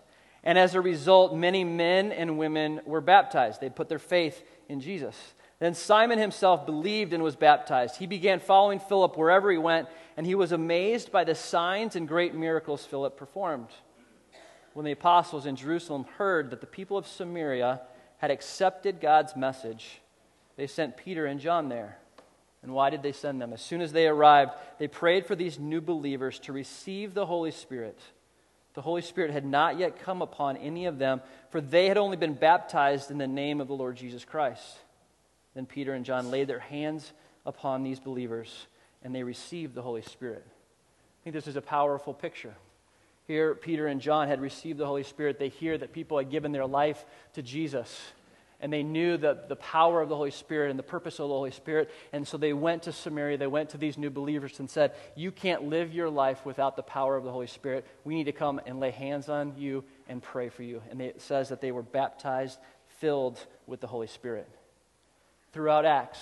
And 0.46 0.58
as 0.58 0.74
a 0.74 0.80
result, 0.80 1.36
many 1.36 1.66
men 1.66 2.14
and 2.14 2.38
women 2.38 2.80
were 2.86 3.02
baptized. 3.02 3.60
They 3.60 3.70
put 3.70 3.90
their 3.90 4.00
faith 4.00 4.42
in 4.70 4.80
Jesus. 4.80 5.18
Then 5.60 5.74
Simon 5.74 6.20
himself 6.20 6.66
believed 6.66 7.14
and 7.14 7.24
was 7.24 7.36
baptized. 7.36 7.98
He 7.98 8.06
began 8.06 8.40
following 8.40 8.80
Philip 8.80 9.18
wherever 9.18 9.50
he 9.50 9.58
went, 9.58 9.88
and 10.16 10.26
he 10.26 10.36
was 10.36 10.52
amazed 10.52 11.12
by 11.12 11.24
the 11.24 11.34
signs 11.34 11.96
and 11.96 12.08
great 12.08 12.36
miracles 12.36 12.86
Philip 12.86 13.18
performed. 13.18 13.70
When 14.74 14.86
the 14.86 14.92
apostles 14.92 15.48
in 15.48 15.56
Jerusalem 15.56 16.06
heard 16.18 16.52
that 16.52 16.62
the 16.62 16.68
people 16.68 16.98
of 16.98 17.08
Samaria 17.08 17.82
had 18.20 18.30
accepted 18.30 19.02
God's 19.02 19.36
message, 19.36 20.02
they 20.58 20.68
sent 20.68 20.98
Peter 20.98 21.26
and 21.26 21.40
John 21.40 21.70
there. 21.70 21.98
And 22.62 22.72
why 22.72 22.92
did 22.92 23.02
they 23.02 23.12
send 23.12 23.42
them? 23.42 23.54
As 23.54 23.62
soon 23.62 23.82
as 23.82 23.92
they 23.92 24.08
arrived, 24.08 24.52
they 24.78 24.88
prayed 24.88 25.26
for 25.26 25.36
these 25.36 25.58
new 25.58 25.82
believers 25.82 26.38
to 26.40 26.54
receive 26.54 27.14
the 27.14 27.26
Holy 27.26 27.52
Spirit. 27.52 28.00
The 28.74 28.82
Holy 28.82 29.02
Spirit 29.02 29.32
had 29.32 29.46
not 29.46 29.80
yet 29.80 30.00
come 30.00 30.22
upon 30.22 30.58
any 30.58 30.86
of 30.86 31.00
them, 31.00 31.22
for 31.50 31.62
they 31.62 31.88
had 31.88 31.98
only 31.98 32.18
been 32.18 32.34
baptized 32.34 33.10
in 33.10 33.18
the 33.18 33.28
name 33.28 33.60
of 33.62 33.68
the 33.68 33.74
Lord 33.74 33.96
Jesus 33.96 34.24
Christ. 34.26 34.78
Then 35.58 35.66
Peter 35.66 35.96
and 35.96 36.06
John 36.06 36.30
laid 36.30 36.48
their 36.48 36.60
hands 36.60 37.14
upon 37.44 37.82
these 37.82 38.00
believers, 38.00 38.68
and 39.04 39.14
they 39.14 39.24
received 39.24 39.74
the 39.74 39.82
Holy 39.82 40.04
Spirit. 40.04 40.46
I 40.46 41.24
think 41.24 41.34
this 41.34 41.48
is 41.48 41.56
a 41.56 41.64
powerful 41.64 42.14
picture. 42.14 42.54
Here, 43.26 43.56
Peter 43.56 43.88
and 43.88 44.00
John 44.00 44.28
had 44.28 44.40
received 44.40 44.78
the 44.78 44.86
Holy 44.86 45.02
Spirit. 45.02 45.40
They 45.40 45.50
hear 45.50 45.76
that 45.76 45.94
people 45.94 46.20
had 46.20 46.30
given 46.30 46.52
their 46.52 46.68
life 46.68 47.04
to 47.34 47.42
Jesus, 47.42 48.00
and 48.62 48.72
they 48.72 48.84
knew 48.84 49.18
the, 49.18 49.46
the 49.48 49.56
power 49.56 50.00
of 50.00 50.10
the 50.10 50.16
Holy 50.16 50.30
Spirit 50.30 50.70
and 50.70 50.78
the 50.78 50.84
purpose 50.84 51.16
of 51.16 51.28
the 51.28 51.34
Holy 51.34 51.50
Spirit. 51.50 51.90
And 52.14 52.28
so 52.28 52.38
they 52.38 52.54
went 52.54 52.84
to 52.84 52.92
Samaria, 52.92 53.40
they 53.40 53.48
went 53.48 53.72
to 53.72 53.80
these 53.80 53.98
new 53.98 54.12
believers 54.12 54.60
and 54.60 54.70
said, 54.70 54.94
You 55.16 55.32
can't 55.32 55.64
live 55.64 55.92
your 55.92 56.12
life 56.12 56.46
without 56.46 56.76
the 56.76 56.84
power 56.84 57.18
of 57.18 57.24
the 57.24 57.32
Holy 57.32 57.48
Spirit. 57.48 57.84
We 58.04 58.14
need 58.14 58.26
to 58.26 58.32
come 58.32 58.62
and 58.68 58.80
lay 58.80 58.92
hands 58.92 59.28
on 59.28 59.56
you 59.58 59.86
and 60.08 60.22
pray 60.22 60.50
for 60.50 60.62
you. 60.62 60.84
And 60.92 61.02
it 61.02 61.20
says 61.20 61.50
that 61.50 61.62
they 61.62 61.72
were 61.72 61.82
baptized, 61.82 62.60
filled 63.00 63.40
with 63.66 63.82
the 63.82 63.88
Holy 63.88 64.06
Spirit 64.06 64.48
throughout 65.58 65.86
Acts, 65.86 66.20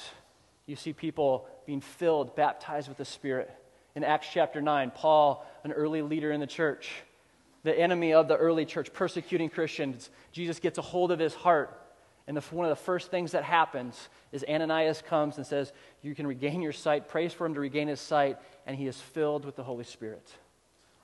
you 0.66 0.78
see 0.78 0.94
people 0.94 1.46
being 1.66 1.82
filled, 1.82 2.38
baptized 2.38 2.88
with 2.88 2.98
the 2.98 3.04
Spirit. 3.04 3.52
In 3.94 4.02
Acts 4.06 4.28
chapter 4.32 4.62
9, 4.62 4.94
Paul, 4.96 5.46
an 5.66 5.74
early 5.74 6.02
leader 6.02 6.32
in 6.32 6.40
the 6.40 6.48
church, 6.48 6.90
the 7.64 7.78
enemy 7.78 8.14
of 8.14 8.30
the 8.30 8.38
early 8.38 8.64
church, 8.64 8.94
persecuting 8.94 9.50
Christians, 9.50 10.10
Jesus 10.32 10.60
gets 10.60 10.78
a 10.78 10.82
hold 10.82 11.12
of 11.12 11.20
his 11.20 11.34
heart. 11.34 11.78
And 12.28 12.38
the, 12.38 12.42
one 12.56 12.66
of 12.66 12.70
the 12.70 12.82
first 12.82 13.12
things 13.12 13.34
that 13.34 13.44
happens 13.44 14.08
is 14.32 14.46
Ananias 14.48 15.02
comes 15.02 15.36
and 15.36 15.46
says, 15.46 15.74
You 16.02 16.16
can 16.16 16.28
regain 16.28 16.62
your 16.62 16.72
sight, 16.72 17.10
prays 17.10 17.34
for 17.34 17.46
him 17.46 17.56
to 17.56 17.60
regain 17.60 17.90
his 17.90 18.00
sight, 18.00 18.38
and 18.66 18.78
he 18.78 18.88
is 18.88 19.02
filled 19.02 19.44
with 19.44 19.58
the 19.58 19.64
Holy 19.64 19.84
Spirit. 19.84 20.26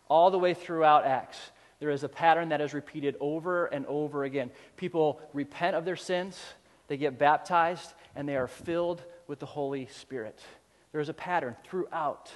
All 0.07 0.31
the 0.31 0.39
way 0.39 0.53
throughout 0.53 1.03
Acts, 1.03 1.51
there 1.81 1.89
is 1.89 2.05
a 2.05 2.09
pattern 2.09 2.47
that 2.49 2.61
is 2.61 2.73
repeated 2.73 3.17
over 3.19 3.65
and 3.65 3.85
over 3.87 4.23
again. 4.23 4.51
People 4.77 5.19
repent 5.33 5.75
of 5.75 5.83
their 5.83 5.97
sins, 5.97 6.39
they 6.91 6.97
get 6.97 7.17
baptized, 7.17 7.93
and 8.17 8.27
they 8.27 8.35
are 8.35 8.49
filled 8.49 9.01
with 9.25 9.39
the 9.39 9.45
Holy 9.45 9.87
Spirit. 9.93 10.37
There 10.91 10.99
is 10.99 11.07
a 11.07 11.13
pattern 11.13 11.55
throughout. 11.63 12.29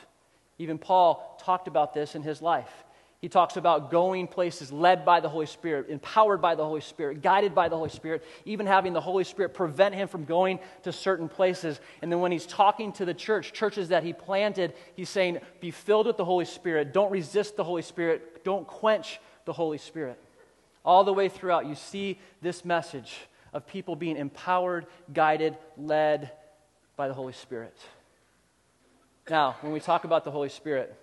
Even 0.57 0.77
Paul 0.77 1.37
talked 1.43 1.67
about 1.67 1.93
this 1.93 2.15
in 2.15 2.23
his 2.23 2.41
life. 2.41 2.71
He 3.19 3.27
talks 3.27 3.57
about 3.57 3.91
going 3.91 4.27
places 4.27 4.71
led 4.71 5.03
by 5.03 5.19
the 5.19 5.27
Holy 5.27 5.45
Spirit, 5.45 5.89
empowered 5.89 6.41
by 6.41 6.55
the 6.55 6.63
Holy 6.63 6.79
Spirit, 6.79 7.21
guided 7.21 7.53
by 7.53 7.67
the 7.67 7.75
Holy 7.75 7.89
Spirit, 7.89 8.23
even 8.45 8.65
having 8.65 8.93
the 8.93 9.01
Holy 9.01 9.25
Spirit 9.25 9.53
prevent 9.53 9.93
him 9.93 10.07
from 10.07 10.23
going 10.23 10.59
to 10.83 10.93
certain 10.93 11.27
places. 11.27 11.81
And 12.01 12.09
then 12.09 12.21
when 12.21 12.31
he's 12.31 12.45
talking 12.45 12.93
to 12.93 13.03
the 13.03 13.13
church, 13.13 13.51
churches 13.51 13.89
that 13.89 14.05
he 14.05 14.13
planted, 14.13 14.73
he's 14.95 15.09
saying, 15.09 15.39
Be 15.59 15.71
filled 15.71 16.07
with 16.07 16.15
the 16.15 16.23
Holy 16.23 16.45
Spirit. 16.45 16.93
Don't 16.93 17.11
resist 17.11 17.57
the 17.57 17.65
Holy 17.65 17.81
Spirit. 17.81 18.45
Don't 18.45 18.65
quench 18.65 19.19
the 19.43 19.51
Holy 19.51 19.79
Spirit. 19.79 20.17
All 20.85 21.03
the 21.03 21.11
way 21.11 21.27
throughout, 21.27 21.65
you 21.65 21.75
see 21.75 22.19
this 22.41 22.63
message 22.63 23.17
of 23.55 23.65
people 23.65 23.95
being 23.95 24.17
empowered, 24.17 24.85
guided, 25.13 25.57
led 25.77 26.29
by 26.97 27.07
the 27.07 27.13
Holy 27.13 27.31
Spirit. 27.31 27.75
Now, 29.29 29.55
when 29.61 29.71
we 29.71 29.79
talk 29.79 30.03
about 30.03 30.25
the 30.25 30.29
Holy 30.29 30.49
Spirit, 30.49 30.93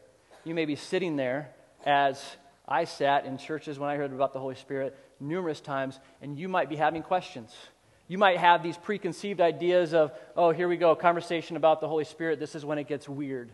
you 0.44 0.54
may 0.54 0.66
be 0.66 0.76
sitting 0.76 1.16
there 1.16 1.48
as 1.86 2.22
I 2.68 2.84
sat 2.84 3.24
in 3.24 3.38
churches 3.38 3.78
when 3.78 3.88
I 3.88 3.96
heard 3.96 4.12
about 4.12 4.34
the 4.34 4.38
Holy 4.38 4.54
Spirit 4.54 4.96
numerous 5.18 5.60
times, 5.62 5.98
and 6.20 6.38
you 6.38 6.46
might 6.46 6.68
be 6.68 6.76
having 6.76 7.02
questions. 7.02 7.56
You 8.06 8.18
might 8.18 8.36
have 8.36 8.62
these 8.62 8.76
preconceived 8.76 9.40
ideas 9.40 9.94
of, 9.94 10.12
oh, 10.36 10.50
here 10.50 10.68
we 10.68 10.76
go, 10.76 10.94
conversation 10.94 11.56
about 11.56 11.80
the 11.80 11.88
Holy 11.88 12.04
Spirit. 12.04 12.38
This 12.38 12.54
is 12.54 12.66
when 12.66 12.76
it 12.76 12.86
gets 12.86 13.08
weird. 13.08 13.50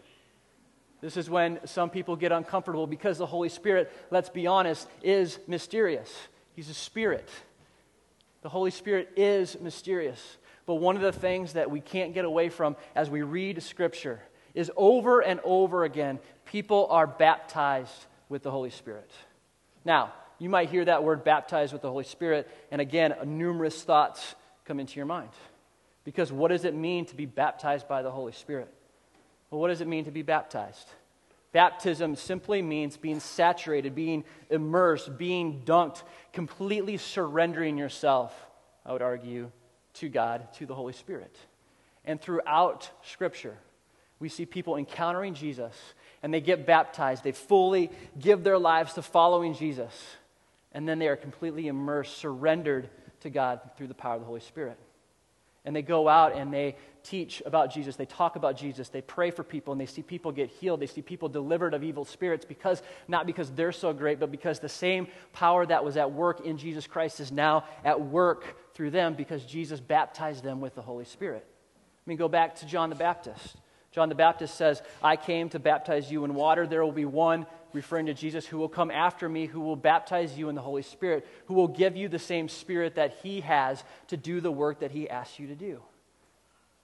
This 1.00 1.16
is 1.16 1.30
when 1.30 1.60
some 1.66 1.88
people 1.88 2.16
get 2.16 2.32
uncomfortable 2.32 2.88
because 2.88 3.16
the 3.16 3.26
Holy 3.26 3.48
Spirit, 3.48 3.92
let's 4.10 4.28
be 4.28 4.48
honest, 4.48 4.88
is 5.04 5.38
mysterious. 5.46 6.12
He's 6.56 6.68
a 6.68 6.74
spirit. 6.74 7.28
The 8.42 8.48
Holy 8.48 8.70
Spirit 8.70 9.10
is 9.16 9.58
mysterious. 9.60 10.38
But 10.66 10.76
one 10.76 10.96
of 10.96 11.02
the 11.02 11.12
things 11.12 11.54
that 11.54 11.70
we 11.70 11.80
can't 11.80 12.14
get 12.14 12.24
away 12.24 12.50
from 12.50 12.76
as 12.94 13.08
we 13.08 13.22
read 13.22 13.62
Scripture 13.62 14.20
is 14.54 14.70
over 14.76 15.20
and 15.20 15.40
over 15.44 15.84
again, 15.84 16.18
people 16.44 16.86
are 16.90 17.06
baptized 17.06 18.06
with 18.28 18.42
the 18.42 18.50
Holy 18.50 18.70
Spirit. 18.70 19.10
Now, 19.84 20.12
you 20.38 20.48
might 20.48 20.70
hear 20.70 20.84
that 20.84 21.02
word 21.02 21.24
baptized 21.24 21.72
with 21.72 21.82
the 21.82 21.90
Holy 21.90 22.04
Spirit, 22.04 22.48
and 22.70 22.80
again, 22.80 23.14
numerous 23.24 23.82
thoughts 23.82 24.34
come 24.64 24.78
into 24.78 24.96
your 24.96 25.06
mind. 25.06 25.30
Because 26.04 26.30
what 26.30 26.48
does 26.48 26.64
it 26.64 26.74
mean 26.74 27.06
to 27.06 27.16
be 27.16 27.26
baptized 27.26 27.88
by 27.88 28.02
the 28.02 28.10
Holy 28.10 28.32
Spirit? 28.32 28.72
Well, 29.50 29.60
what 29.60 29.68
does 29.68 29.80
it 29.80 29.88
mean 29.88 30.04
to 30.04 30.10
be 30.10 30.22
baptized? 30.22 30.88
Baptism 31.52 32.16
simply 32.16 32.60
means 32.60 32.96
being 32.96 33.20
saturated, 33.20 33.94
being 33.94 34.24
immersed, 34.50 35.16
being 35.16 35.62
dunked, 35.64 36.02
completely 36.32 36.98
surrendering 36.98 37.78
yourself, 37.78 38.34
I 38.84 38.92
would 38.92 39.02
argue, 39.02 39.50
to 39.94 40.08
God, 40.08 40.52
to 40.54 40.66
the 40.66 40.74
Holy 40.74 40.92
Spirit. 40.92 41.34
And 42.04 42.20
throughout 42.20 42.90
Scripture, 43.02 43.56
we 44.18 44.28
see 44.28 44.46
people 44.46 44.76
encountering 44.76 45.34
Jesus 45.34 45.74
and 46.22 46.34
they 46.34 46.40
get 46.40 46.66
baptized. 46.66 47.24
They 47.24 47.32
fully 47.32 47.90
give 48.18 48.44
their 48.44 48.58
lives 48.58 48.94
to 48.94 49.02
following 49.02 49.54
Jesus. 49.54 49.92
And 50.72 50.88
then 50.88 50.98
they 50.98 51.08
are 51.08 51.16
completely 51.16 51.68
immersed, 51.68 52.18
surrendered 52.18 52.90
to 53.20 53.30
God 53.30 53.60
through 53.76 53.86
the 53.86 53.94
power 53.94 54.14
of 54.14 54.20
the 54.20 54.26
Holy 54.26 54.40
Spirit. 54.40 54.78
And 55.64 55.74
they 55.74 55.82
go 55.82 56.08
out 56.08 56.34
and 56.34 56.52
they 56.52 56.76
teach 57.02 57.42
about 57.46 57.72
Jesus. 57.72 57.96
They 57.96 58.06
talk 58.06 58.36
about 58.36 58.56
Jesus. 58.56 58.88
They 58.88 59.00
pray 59.00 59.30
for 59.30 59.42
people 59.42 59.72
and 59.72 59.80
they 59.80 59.86
see 59.86 60.02
people 60.02 60.32
get 60.32 60.50
healed. 60.50 60.80
They 60.80 60.86
see 60.86 61.02
people 61.02 61.28
delivered 61.28 61.74
of 61.74 61.82
evil 61.82 62.04
spirits 62.04 62.44
because, 62.44 62.82
not 63.06 63.26
because 63.26 63.50
they're 63.50 63.72
so 63.72 63.92
great, 63.92 64.20
but 64.20 64.30
because 64.30 64.58
the 64.58 64.68
same 64.68 65.08
power 65.32 65.64
that 65.66 65.84
was 65.84 65.96
at 65.96 66.12
work 66.12 66.40
in 66.40 66.58
Jesus 66.58 66.86
Christ 66.86 67.20
is 67.20 67.32
now 67.32 67.64
at 67.84 68.00
work 68.00 68.74
through 68.74 68.90
them 68.90 69.14
because 69.14 69.44
Jesus 69.44 69.80
baptized 69.80 70.44
them 70.44 70.60
with 70.60 70.74
the 70.74 70.82
Holy 70.82 71.04
Spirit. 71.04 71.46
I 71.46 72.04
mean, 72.06 72.18
go 72.18 72.28
back 72.28 72.56
to 72.56 72.66
John 72.66 72.90
the 72.90 72.96
Baptist. 72.96 73.56
John 73.90 74.08
the 74.08 74.14
Baptist 74.14 74.54
says, 74.54 74.82
I 75.02 75.16
came 75.16 75.48
to 75.50 75.58
baptize 75.58 76.10
you 76.10 76.24
in 76.24 76.34
water. 76.34 76.66
There 76.66 76.84
will 76.84 76.92
be 76.92 77.04
one, 77.04 77.46
referring 77.72 78.06
to 78.06 78.14
Jesus, 78.14 78.46
who 78.46 78.58
will 78.58 78.68
come 78.68 78.90
after 78.90 79.28
me, 79.28 79.46
who 79.46 79.60
will 79.60 79.76
baptize 79.76 80.38
you 80.38 80.48
in 80.48 80.54
the 80.54 80.62
Holy 80.62 80.82
Spirit, 80.82 81.26
who 81.46 81.54
will 81.54 81.68
give 81.68 81.96
you 81.96 82.08
the 82.08 82.18
same 82.18 82.48
Spirit 82.48 82.94
that 82.96 83.18
he 83.22 83.40
has 83.40 83.82
to 84.08 84.16
do 84.16 84.40
the 84.40 84.52
work 84.52 84.80
that 84.80 84.90
he 84.90 85.08
asks 85.08 85.38
you 85.38 85.46
to 85.48 85.54
do. 85.54 85.80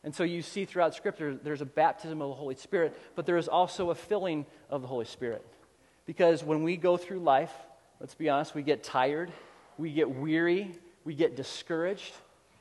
And 0.04 0.14
so 0.14 0.22
you 0.22 0.42
see 0.42 0.66
throughout 0.66 0.94
Scripture, 0.94 1.34
there's 1.34 1.62
a 1.62 1.66
baptism 1.66 2.20
of 2.20 2.28
the 2.28 2.34
Holy 2.34 2.54
Spirit, 2.56 2.96
but 3.16 3.24
there 3.24 3.38
is 3.38 3.48
also 3.48 3.90
a 3.90 3.94
filling 3.94 4.44
of 4.68 4.82
the 4.82 4.86
Holy 4.86 5.06
Spirit. 5.06 5.44
Because 6.04 6.44
when 6.44 6.62
we 6.62 6.76
go 6.76 6.98
through 6.98 7.20
life, 7.20 7.52
let's 8.00 8.14
be 8.14 8.28
honest, 8.28 8.54
we 8.54 8.62
get 8.62 8.84
tired, 8.84 9.32
we 9.78 9.90
get 9.90 10.10
weary, 10.10 10.70
we 11.04 11.14
get 11.14 11.36
discouraged. 11.36 12.12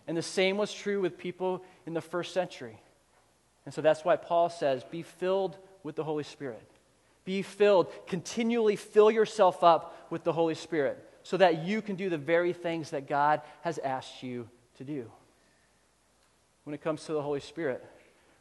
And 0.08 0.16
the 0.16 0.22
same 0.22 0.56
was 0.58 0.74
true 0.74 1.02
with 1.02 1.18
people 1.18 1.64
in 1.86 1.94
the 1.94 2.02
first 2.02 2.34
century. 2.34 2.80
And 3.66 3.74
so 3.74 3.82
that's 3.82 4.06
why 4.06 4.16
Paul 4.16 4.50
says, 4.50 4.84
be 4.86 5.04
filled 5.04 5.58
with 5.84 5.98
the 5.98 6.04
Holy 6.04 6.24
Spirit. 6.24 6.70
Be 7.26 7.42
filled, 7.42 7.92
continually 8.08 8.78
fill 8.78 9.12
yourself 9.12 9.64
up 9.64 10.08
with 10.10 10.24
the 10.24 10.34
Holy 10.34 10.56
Spirit 10.56 10.98
so 11.24 11.38
that 11.38 11.64
you 11.64 11.82
can 11.82 11.96
do 11.96 12.10
the 12.10 12.18
very 12.18 12.54
things 12.54 12.92
that 12.92 13.08
God 13.08 13.42
has 13.62 13.80
asked 13.80 14.24
you 14.24 14.50
to 14.78 14.86
do. 14.86 15.10
When 16.64 16.74
it 16.74 16.82
comes 16.82 17.06
to 17.06 17.14
the 17.14 17.22
Holy 17.22 17.40
Spirit, 17.40 17.84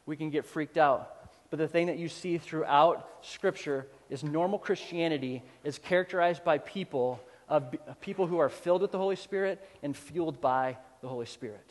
we 0.05 0.15
can 0.15 0.29
get 0.29 0.45
freaked 0.45 0.77
out. 0.77 1.09
But 1.49 1.59
the 1.59 1.67
thing 1.67 1.87
that 1.87 1.97
you 1.97 2.09
see 2.09 2.37
throughout 2.37 3.07
Scripture 3.21 3.87
is 4.09 4.23
normal 4.23 4.57
Christianity 4.57 5.43
is 5.63 5.77
characterized 5.77 6.43
by 6.43 6.57
people 6.57 7.19
of 7.49 7.75
people 8.01 8.25
who 8.25 8.39
are 8.39 8.49
filled 8.49 8.81
with 8.81 8.91
the 8.91 8.97
Holy 8.97 9.15
Spirit 9.15 9.63
and 9.83 9.95
fueled 9.95 10.41
by 10.41 10.77
the 11.01 11.07
Holy 11.07 11.25
Spirit. 11.25 11.69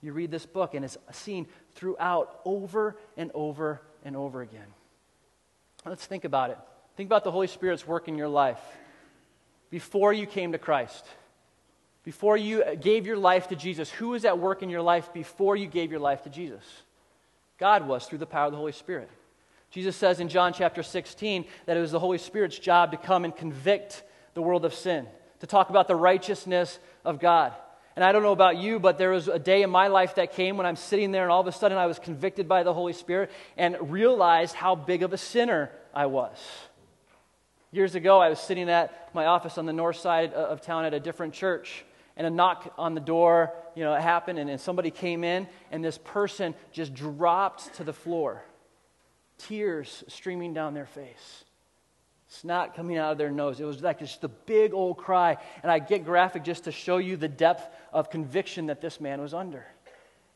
You 0.00 0.12
read 0.12 0.30
this 0.30 0.46
book, 0.46 0.74
and 0.74 0.84
it's 0.84 0.96
seen 1.12 1.46
throughout 1.74 2.40
over 2.44 2.96
and 3.16 3.30
over 3.34 3.82
and 4.04 4.16
over 4.16 4.42
again. 4.42 4.66
Let's 5.84 6.06
think 6.06 6.24
about 6.24 6.50
it. 6.50 6.58
Think 6.96 7.08
about 7.08 7.24
the 7.24 7.30
Holy 7.30 7.46
Spirit's 7.46 7.86
work 7.86 8.08
in 8.08 8.16
your 8.16 8.28
life 8.28 8.60
before 9.70 10.12
you 10.12 10.26
came 10.26 10.52
to 10.52 10.58
Christ. 10.58 11.04
Before 12.04 12.36
you 12.36 12.62
gave 12.76 13.06
your 13.06 13.16
life 13.16 13.48
to 13.48 13.56
Jesus, 13.56 13.90
who 13.90 14.10
was 14.10 14.24
at 14.24 14.38
work 14.38 14.62
in 14.62 14.68
your 14.68 14.82
life 14.82 15.12
before 15.12 15.56
you 15.56 15.66
gave 15.66 15.90
your 15.90 16.00
life 16.00 16.22
to 16.22 16.30
Jesus? 16.30 16.62
God 17.58 17.88
was 17.88 18.06
through 18.06 18.18
the 18.18 18.26
power 18.26 18.46
of 18.46 18.52
the 18.52 18.58
Holy 18.58 18.72
Spirit. 18.72 19.10
Jesus 19.70 19.96
says 19.96 20.20
in 20.20 20.28
John 20.28 20.52
chapter 20.52 20.82
16 20.82 21.46
that 21.66 21.76
it 21.76 21.80
was 21.80 21.92
the 21.92 21.98
Holy 21.98 22.18
Spirit's 22.18 22.58
job 22.58 22.92
to 22.92 22.96
come 22.96 23.24
and 23.24 23.34
convict 23.34 24.02
the 24.34 24.42
world 24.42 24.64
of 24.64 24.74
sin, 24.74 25.06
to 25.40 25.46
talk 25.46 25.70
about 25.70 25.88
the 25.88 25.96
righteousness 25.96 26.78
of 27.04 27.20
God. 27.20 27.52
And 27.96 28.04
I 28.04 28.12
don't 28.12 28.22
know 28.22 28.32
about 28.32 28.56
you, 28.56 28.80
but 28.80 28.98
there 28.98 29.10
was 29.10 29.28
a 29.28 29.38
day 29.38 29.62
in 29.62 29.70
my 29.70 29.86
life 29.86 30.16
that 30.16 30.32
came 30.32 30.56
when 30.56 30.66
I'm 30.66 30.76
sitting 30.76 31.12
there 31.12 31.22
and 31.22 31.30
all 31.32 31.40
of 31.40 31.46
a 31.46 31.52
sudden 31.52 31.78
I 31.78 31.86
was 31.86 31.98
convicted 31.98 32.48
by 32.48 32.64
the 32.64 32.74
Holy 32.74 32.92
Spirit 32.92 33.30
and 33.56 33.90
realized 33.90 34.54
how 34.54 34.74
big 34.74 35.02
of 35.02 35.12
a 35.12 35.18
sinner 35.18 35.70
I 35.94 36.06
was. 36.06 36.36
Years 37.70 37.94
ago, 37.94 38.20
I 38.20 38.28
was 38.28 38.40
sitting 38.40 38.68
at 38.68 39.12
my 39.14 39.26
office 39.26 39.58
on 39.58 39.66
the 39.66 39.72
north 39.72 39.96
side 39.96 40.32
of 40.32 40.60
town 40.60 40.84
at 40.84 40.94
a 40.94 41.00
different 41.00 41.34
church, 41.34 41.84
and 42.16 42.26
a 42.26 42.30
knock 42.30 42.72
on 42.78 42.94
the 42.94 43.00
door, 43.00 43.52
you 43.74 43.84
know, 43.84 43.94
it 43.94 44.00
happened, 44.00 44.38
and, 44.38 44.48
and 44.48 44.60
somebody 44.60 44.90
came 44.90 45.24
in, 45.24 45.48
and 45.70 45.84
this 45.84 45.98
person 45.98 46.54
just 46.72 46.94
dropped 46.94 47.74
to 47.74 47.84
the 47.84 47.92
floor, 47.92 48.42
tears 49.38 50.04
streaming 50.08 50.54
down 50.54 50.74
their 50.74 50.86
face 50.86 51.44
snot 52.34 52.74
coming 52.74 52.98
out 52.98 53.12
of 53.12 53.18
their 53.18 53.30
nose. 53.30 53.60
It 53.60 53.64
was 53.64 53.80
like 53.82 54.00
just 54.00 54.24
a 54.24 54.28
big 54.28 54.74
old 54.74 54.96
cry. 54.96 55.36
And 55.62 55.70
I 55.70 55.78
get 55.78 56.04
graphic 56.04 56.44
just 56.44 56.64
to 56.64 56.72
show 56.72 56.98
you 56.98 57.16
the 57.16 57.28
depth 57.28 57.68
of 57.92 58.10
conviction 58.10 58.66
that 58.66 58.80
this 58.80 59.00
man 59.00 59.20
was 59.20 59.32
under. 59.32 59.64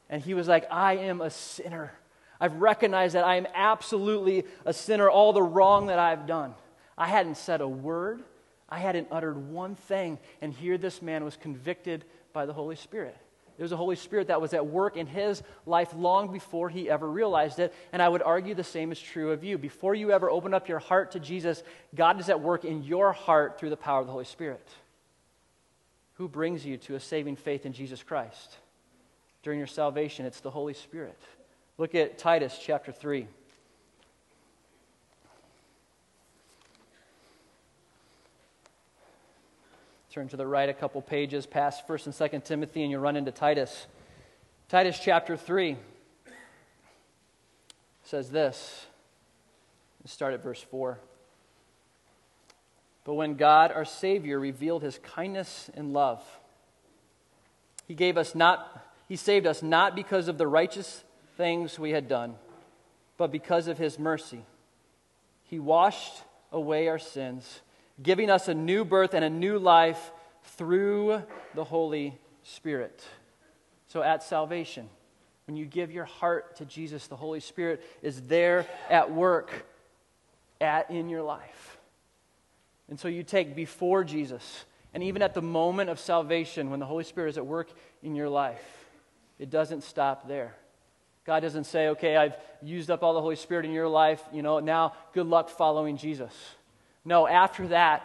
And 0.09 0.23
he 0.23 0.35
was 0.35 0.49
like, 0.49 0.67
I 0.71 0.97
am 0.97 1.21
a 1.21 1.31
sinner. 1.31 1.93
I've 2.41 2.61
recognized 2.61 3.15
that 3.15 3.25
I 3.25 3.37
am 3.37 3.47
absolutely 3.53 4.45
a 4.65 4.73
sinner, 4.73 5.11
all 5.11 5.33
the 5.33 5.43
wrong 5.43 5.87
that 5.87 5.99
I've 5.99 6.27
done. 6.27 6.55
I 6.97 7.09
hadn't 7.09 7.37
said 7.37 7.61
a 7.61 7.69
word, 7.69 8.23
I 8.69 8.79
hadn't 8.79 9.09
uttered 9.11 9.51
one 9.51 9.75
thing. 9.75 10.19
And 10.41 10.53
here 10.53 10.79
this 10.79 11.01
man 11.01 11.25
was 11.25 11.37
convicted 11.37 12.05
by 12.33 12.47
the 12.47 12.53
Holy 12.53 12.77
Spirit. 12.77 13.17
There's 13.57 13.73
a 13.73 13.77
Holy 13.77 13.97
Spirit 13.97 14.29
that 14.29 14.41
was 14.41 14.55
at 14.55 14.67
work 14.67 14.97
in 14.97 15.09
his 15.09 15.43
life 15.67 15.93
long 15.97 16.33
before 16.33 16.69
he 16.69 16.89
ever 16.89 17.11
realized 17.11 17.59
it. 17.59 17.75
And 17.93 18.01
I 18.01 18.09
would 18.09 18.23
argue 18.23 18.55
the 18.55 18.63
same 18.63 18.93
is 18.93 19.01
true 19.01 19.33
of 19.33 19.43
you. 19.43 19.59
Before 19.59 19.97
you 19.97 20.13
ever 20.13 20.31
open 20.31 20.55
up 20.55 20.69
your 20.69 20.79
heart 20.79 21.13
to 21.13 21.21
Jesus, 21.21 21.65
God 21.95 22.21
is 22.21 22.29
at 22.29 22.41
work 22.41 22.65
in 22.65 22.85
your 22.85 23.13
heart 23.13 23.59
through 23.59 23.71
the 23.71 23.77
power 23.77 24.01
of 24.01 24.07
the 24.07 24.13
Holy 24.13 24.25
Spirit. 24.25 24.67
Who 26.15 26.29
brings 26.29 26.65
you 26.65 26.77
to 26.79 26.95
a 26.95 27.01
saving 27.01 27.37
faith 27.37 27.67
in 27.67 27.73
Jesus 27.73 28.03
Christ? 28.03 28.57
During 29.43 29.59
your 29.59 29.67
salvation, 29.67 30.25
it's 30.25 30.41
the 30.41 30.51
Holy 30.51 30.75
Spirit. 30.75 31.19
Look 31.79 31.97
at 31.97 32.19
Titus 32.19 32.59
chapter 32.63 32.93
3. 32.93 33.27
Turn 40.11 40.27
to 40.29 40.37
the 40.39 40.47
right 40.47 40.69
a 40.69 40.75
couple 40.75 41.03
pages 41.03 41.45
past 41.45 41.87
1st 41.87 42.07
and 42.07 42.15
2nd 42.15 42.45
Timothy, 42.45 42.83
and 42.83 42.91
you 42.91 42.99
run 42.99 43.15
into 43.15 43.31
Titus. 43.31 43.87
Titus 44.69 44.99
chapter 44.99 45.37
3 45.37 45.77
says 48.05 48.31
this. 48.31 48.87
Let's 50.03 50.13
start 50.13 50.33
at 50.33 50.43
verse 50.43 50.63
4. 50.63 50.99
But 53.05 53.15
when 53.15 53.35
God, 53.35 53.71
our 53.71 53.85
Savior, 53.85 54.41
revealed 54.41 54.83
his 54.83 54.99
kindness 54.99 55.71
and 55.75 55.93
love, 55.93 56.23
he 57.87 57.95
gave 57.95 58.17
us 58.17 58.35
not 58.35 58.85
he 59.09 59.17
saved 59.17 59.47
us 59.47 59.63
not 59.63 59.97
because 59.97 60.29
of 60.29 60.37
the 60.37 60.47
righteous 60.47 61.03
things 61.39 61.79
we 61.79 61.93
had 61.93 62.09
done, 62.09 62.35
but 63.17 63.33
because 63.33 63.67
of 63.67 63.79
his 63.79 63.99
mercy. 63.99 64.45
He 65.45 65.59
washed 65.59 66.13
away 66.53 66.89
our 66.89 66.99
sins 66.99 67.63
giving 68.03 68.31
us 68.31 68.49
a 68.49 68.55
new 68.55 68.85
birth 68.85 69.15
and 69.15 69.25
a 69.25 69.31
new 69.31 69.59
life 69.59 70.13
through 70.43 71.23
the 71.55 71.65
Holy 71.65 72.19
Spirit. 72.43 73.05
So 73.89 74.03
at 74.03 74.23
salvation, 74.23 74.89
when 75.47 75.57
you 75.57 75.65
give 75.65 75.91
your 75.91 76.05
heart 76.05 76.57
to 76.57 76.65
Jesus, 76.65 77.07
the 77.07 77.17
Holy 77.17 77.41
Spirit 77.41 77.83
is 78.03 78.23
there 78.23 78.67
at 78.91 79.13
work 79.13 79.51
at 80.61 80.91
in 80.91 81.09
your 81.09 81.23
life. 81.23 81.79
And 82.89 82.99
so 82.99 83.09
you 83.09 83.23
take 83.23 83.55
before 83.55 84.05
Jesus, 84.05 84.65
and 84.95 85.03
even 85.03 85.23
at 85.23 85.35
the 85.35 85.43
moment 85.43 85.91
of 85.91 85.99
salvation, 85.99 86.71
when 86.71 86.81
the 86.81 86.87
Holy 86.87 87.05
Spirit 87.05 87.31
is 87.31 87.39
at 87.39 87.47
work 87.47 87.71
in 88.03 88.15
your 88.15 88.29
life, 88.29 88.87
it 89.39 89.51
doesn't 89.51 89.83
stop 89.83 90.27
there. 90.27 90.55
God 91.25 91.41
doesn't 91.41 91.65
say, 91.65 91.89
okay, 91.89 92.17
I've 92.17 92.37
used 92.63 92.91
up 92.91 93.03
all 93.03 93.13
the 93.13 93.21
Holy 93.21 93.37
Spirit 93.37 93.67
in 93.67 93.73
your 93.73 93.89
life, 93.89 94.23
you 94.33 94.43
know, 94.43 94.61
now 94.61 94.95
good 95.13 95.27
luck 95.27 95.51
following 95.51 95.99
Jesus. 95.99 96.33
No, 97.09 97.27
after 97.27 97.69
that, 97.69 98.05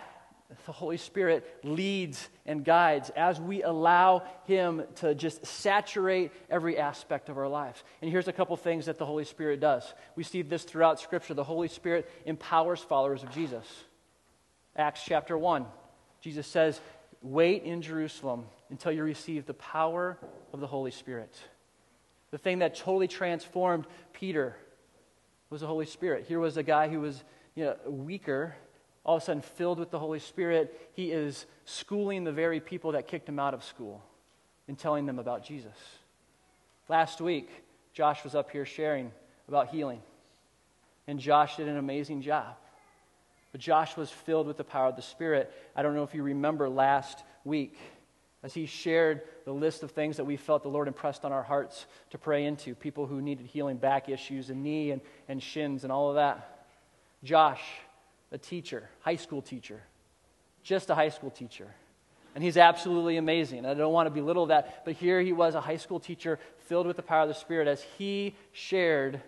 the 0.66 0.72
Holy 0.72 0.96
Spirit 0.96 1.60
leads 1.62 2.30
and 2.46 2.63
guides 2.63 3.10
as 3.18 3.38
we 3.38 3.62
allow 3.62 4.24
Him 4.46 4.82
to 4.98 5.13
just 5.13 5.46
saturate 5.46 6.32
every 6.50 6.78
aspect 6.78 7.28
of 7.28 7.38
our 7.38 7.50
lives. 7.50 7.84
And 8.02 8.10
here's 8.10 8.30
a 8.30 8.34
couple 8.34 8.56
things 8.56 8.86
that 8.86 8.98
the 8.98 9.06
Holy 9.06 9.26
Spirit 9.26 9.60
does. 9.60 9.94
We 10.16 10.24
see 10.24 10.42
this 10.42 10.63
throughout 10.63 11.02
Scripture. 11.02 11.34
The 11.34 11.44
Holy 11.44 11.68
Spirit 11.68 12.10
empowers 12.26 12.80
followers 12.80 13.24
of 13.24 13.32
Jesus. 13.32 13.66
Acts 14.74 15.02
chapter 15.06 15.38
1, 15.38 15.66
Jesus 16.22 16.48
says, 16.48 16.80
Wait 17.22 17.63
in 17.63 17.82
Jerusalem 17.82 18.46
until 18.70 18.94
you 18.94 19.04
receive 19.04 19.46
the 19.46 19.54
power 19.54 20.18
of 20.54 20.62
the 20.62 20.68
Holy 20.68 20.92
Spirit. 20.92 21.38
The 22.32 22.38
thing 22.38 22.60
that 22.60 22.76
totally 22.76 23.10
transformed 23.10 23.86
Peter 24.13 24.56
was 25.50 25.60
the 25.60 25.68
Holy 25.68 25.88
Spirit. 25.88 26.24
Here 26.26 26.39
was 26.39 26.56
a 26.56 26.63
guy 26.63 26.88
who 26.88 27.02
was 27.02 27.22
you 27.54 27.66
know, 27.66 27.76
weaker 27.86 28.56
all 29.06 29.18
of 29.18 29.24
a 29.24 29.26
sudden 29.26 29.42
filled 29.42 29.80
with 29.80 29.92
the 29.92 30.00
Holy 30.00 30.20
Spirit, 30.20 30.89
he 30.94 31.12
is 31.12 31.46
schooling 31.66 32.24
the 32.24 32.32
very 32.32 32.60
people 32.60 32.94
that 32.94 33.08
kicked 33.08 33.28
him 33.28 33.39
out 33.39 33.54
of 33.54 33.63
school 33.63 34.04
and 34.68 34.78
telling 34.78 35.06
them 35.06 35.20
about 35.20 35.44
Jesus. 35.44 35.78
Last 36.88 37.20
week, 37.20 37.50
Josh 37.94 38.24
was 38.24 38.34
up 38.34 38.52
here 38.52 38.66
sharing 38.66 39.12
about 39.48 39.70
healing, 39.70 40.02
and 41.08 41.20
Josh 41.20 41.58
did 41.58 41.68
an 41.68 41.78
amazing 41.78 42.22
job. 42.22 42.56
But 43.52 43.62
Josh 43.62 43.96
was 43.96 44.10
filled 44.10 44.48
with 44.48 44.58
the 44.58 44.63
power 44.63 44.88
of 44.88 44.96
the 44.96 45.02
Spirit. 45.02 45.52
I 45.76 45.84
don't 45.84 45.96
know 45.96 46.04
if 46.04 46.16
you 46.16 46.24
remember 46.24 46.70
last 46.70 47.24
week 47.44 47.78
as 48.42 48.54
he 48.54 48.66
shared 48.66 49.22
the 49.46 49.54
list 49.54 49.84
of 49.84 49.92
things 49.92 50.18
that 50.18 50.26
we 50.26 50.38
felt 50.38 50.63
the 50.63 50.70
Lord 50.70 50.88
impressed 50.88 51.24
on 51.24 51.32
our 51.32 51.44
hearts 51.44 51.86
to 52.10 52.18
pray 52.18 52.46
into 52.46 52.74
people 52.74 53.06
who 53.06 53.22
needed 53.22 53.46
healing 53.46 53.78
back 53.78 54.10
issues 54.10 54.50
and 54.50 54.63
knee 54.63 54.92
and, 54.92 55.02
and 55.28 55.42
shins 55.42 55.84
and 55.84 55.92
all 55.94 56.10
of 56.10 56.16
that. 56.16 56.66
Josh 57.24 57.62
a 58.34 58.38
teacher, 58.38 58.89
high 59.02 59.15
school 59.15 59.41
teacher, 59.41 59.80
just 60.63 60.89
a 60.89 60.96
high 60.96 61.10
school 61.10 61.30
teacher. 61.30 61.67
And 62.36 62.43
he's 62.43 62.58
absolutely 62.58 63.17
amazing. 63.17 63.63
I 63.63 63.76
don't 63.76 63.93
want 63.93 64.08
to 64.08 64.12
belittle 64.12 64.48
that, 64.48 64.84
but 64.86 64.96
here 64.96 65.22
he 65.22 65.32
was, 65.32 65.54
a 65.54 65.62
high 65.62 65.78
school 65.78 66.00
teacher 66.00 66.39
filled 66.65 66.88
with 66.88 66.96
the 66.96 67.04
power 67.04 67.22
of 67.22 67.28
the 67.28 67.36
Spirit, 67.36 67.67
as 67.67 67.86
he 67.98 68.36
shared 68.52 69.22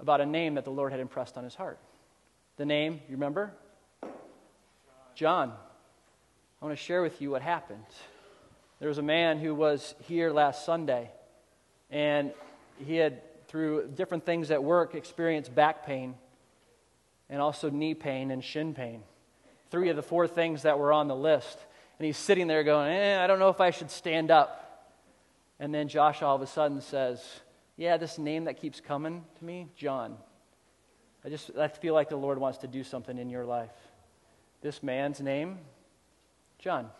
about 0.00 0.22
a 0.22 0.26
name 0.26 0.54
that 0.54 0.64
the 0.64 0.70
Lord 0.70 0.90
had 0.90 1.00
impressed 1.00 1.36
on 1.36 1.44
his 1.44 1.54
heart. 1.54 1.78
The 2.56 2.64
name, 2.64 2.94
you 3.08 3.16
remember? 3.16 3.52
John. 5.14 5.52
I 6.62 6.64
want 6.64 6.76
to 6.76 6.82
share 6.82 7.02
with 7.02 7.20
you 7.20 7.30
what 7.30 7.42
happened. 7.42 7.84
There 8.78 8.88
was 8.88 8.96
a 8.96 9.02
man 9.02 9.38
who 9.38 9.54
was 9.54 9.94
here 10.04 10.32
last 10.32 10.64
Sunday, 10.64 11.10
and 11.90 12.32
he 12.78 12.96
had, 12.96 13.20
through 13.48 13.88
different 13.94 14.24
things 14.24 14.50
at 14.50 14.64
work, 14.64 14.94
experienced 14.94 15.54
back 15.54 15.84
pain 15.84 16.14
and 17.28 17.40
also 17.40 17.70
knee 17.70 17.94
pain 17.94 18.30
and 18.30 18.42
shin 18.42 18.74
pain. 18.74 19.02
Three 19.70 19.88
of 19.88 19.96
the 19.96 20.02
four 20.02 20.28
things 20.28 20.62
that 20.62 20.78
were 20.78 20.92
on 20.92 21.08
the 21.08 21.16
list. 21.16 21.58
And 21.98 22.06
he's 22.06 22.16
sitting 22.16 22.46
there 22.46 22.62
going, 22.62 22.92
eh, 22.92 23.22
I 23.22 23.26
don't 23.26 23.38
know 23.38 23.48
if 23.48 23.60
I 23.60 23.70
should 23.70 23.90
stand 23.90 24.30
up. 24.30 24.62
And 25.58 25.74
then 25.74 25.88
Josh 25.88 26.22
all 26.22 26.36
of 26.36 26.42
a 26.42 26.46
sudden 26.46 26.80
says, 26.80 27.22
Yeah, 27.76 27.96
this 27.96 28.18
name 28.18 28.44
that 28.44 28.60
keeps 28.60 28.80
coming 28.80 29.24
to 29.38 29.44
me, 29.44 29.68
John. 29.76 30.16
I 31.24 31.28
just 31.28 31.50
I 31.58 31.68
feel 31.68 31.94
like 31.94 32.08
the 32.08 32.16
Lord 32.16 32.38
wants 32.38 32.58
to 32.58 32.68
do 32.68 32.84
something 32.84 33.18
in 33.18 33.30
your 33.30 33.44
life. 33.44 33.72
This 34.60 34.82
man's 34.82 35.20
name, 35.20 35.58
John. 36.58 36.90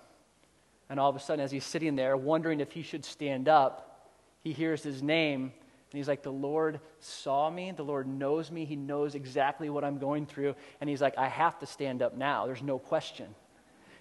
And 0.88 0.98
all 0.98 1.10
of 1.10 1.16
a 1.16 1.20
sudden, 1.20 1.44
as 1.44 1.50
he's 1.50 1.64
sitting 1.64 1.96
there 1.96 2.16
wondering 2.16 2.60
if 2.60 2.72
he 2.72 2.82
should 2.82 3.04
stand 3.04 3.48
up, 3.48 4.10
he 4.42 4.52
hears 4.52 4.82
his 4.82 5.02
name 5.02 5.52
and 5.96 5.98
he's 6.02 6.08
like, 6.08 6.22
The 6.22 6.30
Lord 6.30 6.80
saw 7.00 7.48
me. 7.48 7.70
The 7.70 7.82
Lord 7.82 8.06
knows 8.06 8.50
me. 8.50 8.66
He 8.66 8.76
knows 8.76 9.14
exactly 9.14 9.70
what 9.70 9.82
I'm 9.82 9.96
going 9.96 10.26
through. 10.26 10.54
And 10.78 10.90
he's 10.90 11.00
like, 11.00 11.16
I 11.16 11.26
have 11.26 11.58
to 11.60 11.66
stand 11.66 12.02
up 12.02 12.14
now. 12.14 12.44
There's 12.44 12.62
no 12.62 12.78
question. 12.78 13.34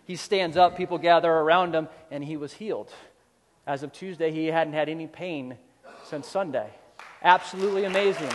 He 0.04 0.18
stands 0.18 0.58
up, 0.58 0.76
people 0.76 0.98
gather 0.98 1.32
around 1.32 1.74
him, 1.74 1.88
and 2.12 2.22
he 2.22 2.36
was 2.36 2.52
healed. 2.52 2.92
As 3.66 3.82
of 3.82 3.94
Tuesday, 3.94 4.30
he 4.30 4.48
hadn't 4.48 4.74
had 4.74 4.90
any 4.90 5.08
pain 5.08 5.56
since 6.04 6.28
Sunday. 6.28 6.70
Absolutely 7.24 7.86
amazing. 7.86 8.28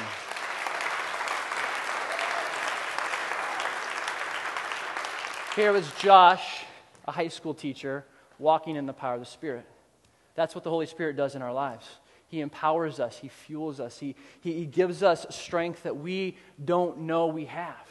Here 5.55 5.71
was 5.71 5.93
Josh, 5.99 6.65
a 7.07 7.13
high 7.13 7.29
school 7.29 7.53
teacher, 7.53 8.07
walking 8.39 8.77
in 8.77 8.87
the 8.87 8.95
power 8.95 9.17
of 9.17 9.21
the 9.21 9.27
Spirit. 9.27 9.67
That's 10.35 10.55
what 10.55 10.65
the 10.65 10.71
Holy 10.71 10.87
Spirit 10.87 11.15
does 11.15 11.35
in 11.35 11.43
our 11.43 11.53
lives. 11.53 11.87
He 12.31 12.41
empowers 12.41 13.01
us, 13.01 13.19
He 13.19 13.29
fuels 13.29 13.81
us, 13.81 13.99
He, 13.99 14.15
he, 14.41 14.53
he 14.55 14.67
gives 14.67 15.03
us 15.03 15.27
strength 15.31 15.83
that 15.83 15.97
we 15.97 16.37
don't 16.65 17.01
know 17.01 17.27
we 17.27 17.47
have. 17.47 17.87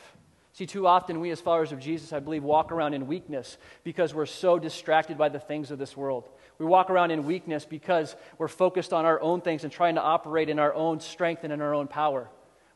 See, 0.53 0.65
too 0.65 0.87
often 0.87 1.19
we, 1.19 1.29
as 1.31 1.39
followers 1.39 1.71
of 1.71 1.79
Jesus, 1.79 2.11
I 2.11 2.19
believe, 2.19 2.43
walk 2.43 2.71
around 2.71 2.93
in 2.93 3.07
weakness 3.07 3.57
because 3.83 4.13
we're 4.13 4.25
so 4.25 4.57
distracted 4.59 5.17
by 5.17 5.29
the 5.29 5.39
things 5.39 5.71
of 5.71 5.77
this 5.77 5.95
world. 5.95 6.27
We 6.57 6.65
walk 6.65 6.89
around 6.89 7.11
in 7.11 7.25
weakness 7.25 7.65
because 7.65 8.15
we're 8.37 8.49
focused 8.49 8.91
on 8.91 9.05
our 9.05 9.21
own 9.21 9.41
things 9.41 9.63
and 9.63 9.71
trying 9.71 9.95
to 9.95 10.01
operate 10.01 10.49
in 10.49 10.59
our 10.59 10.73
own 10.73 10.99
strength 10.99 11.43
and 11.43 11.53
in 11.53 11.61
our 11.61 11.73
own 11.73 11.87
power. 11.87 12.29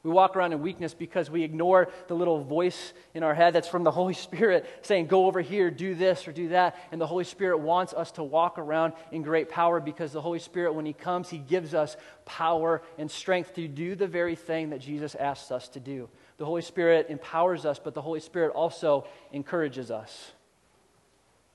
We 0.03 0.11
walk 0.11 0.35
around 0.35 0.51
in 0.51 0.61
weakness 0.61 0.93
because 0.93 1.31
we 1.31 1.43
ignore 1.43 1.87
the 2.07 2.13
little 2.13 2.43
voice 2.43 2.91
in 3.13 3.23
our 3.23 3.33
head 3.33 3.53
that's 3.53 3.69
from 3.69 3.85
the 3.85 3.91
Holy 3.99 4.13
Spirit 4.13 4.65
saying, 4.81 5.07
Go 5.07 5.27
over 5.27 5.39
here, 5.39 5.71
do 5.71 5.95
this 5.95 6.27
or 6.27 6.33
do 6.33 6.49
that. 6.49 6.75
And 6.91 6.99
the 6.99 7.07
Holy 7.07 7.23
Spirit 7.23 7.59
wants 7.59 7.93
us 7.93 8.11
to 8.13 8.23
walk 8.23 8.57
around 8.57 8.93
in 9.13 9.21
great 9.21 9.49
power 9.49 9.79
because 9.79 10.11
the 10.11 10.21
Holy 10.21 10.39
Spirit, 10.39 10.73
when 10.73 10.85
He 10.85 10.91
comes, 10.91 11.29
He 11.29 11.37
gives 11.37 11.73
us 11.73 11.95
power 12.25 12.81
and 12.97 13.09
strength 13.09 13.55
to 13.55 13.67
do 13.69 13.95
the 13.95 14.07
very 14.07 14.35
thing 14.35 14.71
that 14.71 14.79
Jesus 14.79 15.15
asks 15.15 15.51
us 15.51 15.69
to 15.69 15.79
do. 15.79 16.09
The 16.37 16.45
Holy 16.45 16.61
Spirit 16.61 17.07
empowers 17.09 17.65
us, 17.65 17.79
but 17.79 17.93
the 17.93 18.01
Holy 18.01 18.19
Spirit 18.19 18.51
also 18.53 19.07
encourages 19.31 19.89
us. 19.89 20.33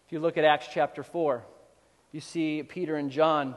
If 0.06 0.12
you 0.12 0.20
look 0.20 0.38
at 0.38 0.44
Acts 0.44 0.68
chapter 0.72 1.02
4, 1.02 1.44
you 2.12 2.20
see 2.20 2.62
Peter 2.62 2.96
and 2.96 3.10
John 3.10 3.56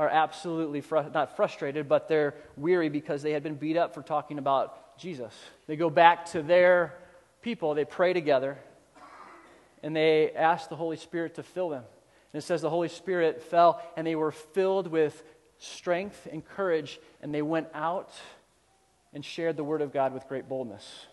are 0.00 0.08
absolutely 0.08 0.82
not 1.12 1.36
frustrated, 1.36 1.86
but 1.86 2.08
they're 2.08 2.34
weary 2.56 2.88
because 2.88 3.20
they 3.20 3.32
had 3.32 3.42
been 3.42 3.54
beat 3.54 3.76
up 3.76 3.92
for 3.92 4.00
talking 4.00 4.38
about 4.38 4.96
Jesus. 4.96 5.34
They 5.66 5.76
go 5.76 5.90
back 5.90 6.24
to 6.30 6.40
their 6.40 6.94
people, 7.42 7.74
they 7.74 7.84
pray 7.84 8.14
together, 8.14 8.56
and 9.82 9.94
they 9.94 10.30
ask 10.30 10.70
the 10.70 10.76
Holy 10.76 10.96
Spirit 10.96 11.34
to 11.34 11.42
fill 11.42 11.68
them. 11.68 11.84
And 12.32 12.42
it 12.42 12.46
says 12.46 12.62
the 12.62 12.70
Holy 12.70 12.88
Spirit 12.88 13.42
fell, 13.42 13.82
and 13.94 14.06
they 14.06 14.14
were 14.14 14.32
filled 14.32 14.86
with 14.86 15.22
strength 15.58 16.26
and 16.32 16.42
courage, 16.42 16.98
and 17.20 17.34
they 17.34 17.42
went 17.42 17.68
out 17.74 18.10
and 19.12 19.22
shared 19.22 19.58
the 19.58 19.64
word 19.64 19.82
of 19.82 19.92
God 19.92 20.14
with 20.14 20.26
great 20.28 20.48
boldness. 20.48 21.08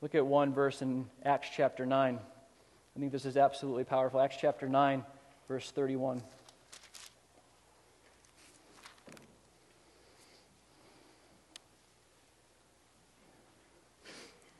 Look 0.00 0.16
at 0.16 0.26
one 0.26 0.52
verse 0.52 0.82
in 0.82 1.06
Acts 1.24 1.50
chapter 1.54 1.86
9. 1.86 2.18
I 2.18 2.98
think 2.98 3.12
this 3.12 3.24
is 3.24 3.36
absolutely 3.36 3.84
powerful. 3.84 4.20
Acts 4.20 4.38
chapter 4.40 4.68
9, 4.68 5.04
verse 5.46 5.70
31. 5.70 6.20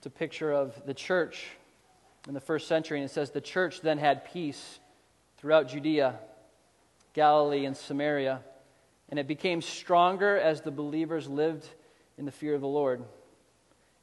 It's 0.05 0.14
a 0.14 0.19
picture 0.19 0.53
of 0.53 0.85
the 0.85 0.93
church 0.93 1.47
in 2.29 2.35
the 2.35 2.40
first 2.40 2.69
century, 2.69 2.99
and 2.99 3.09
it 3.09 3.11
says 3.11 3.31
the 3.31 3.40
church 3.40 3.81
then 3.81 3.97
had 3.97 4.27
peace 4.27 4.79
throughout 5.38 5.67
Judea, 5.67 6.19
Galilee, 7.14 7.64
and 7.64 7.75
Samaria, 7.75 8.43
and 9.09 9.19
it 9.19 9.27
became 9.27 9.62
stronger 9.62 10.37
as 10.37 10.61
the 10.61 10.71
believers 10.71 11.27
lived 11.27 11.67
in 12.19 12.27
the 12.27 12.31
fear 12.31 12.55
of 12.55 12.61
the 12.61 12.69
Lord. 12.69 13.03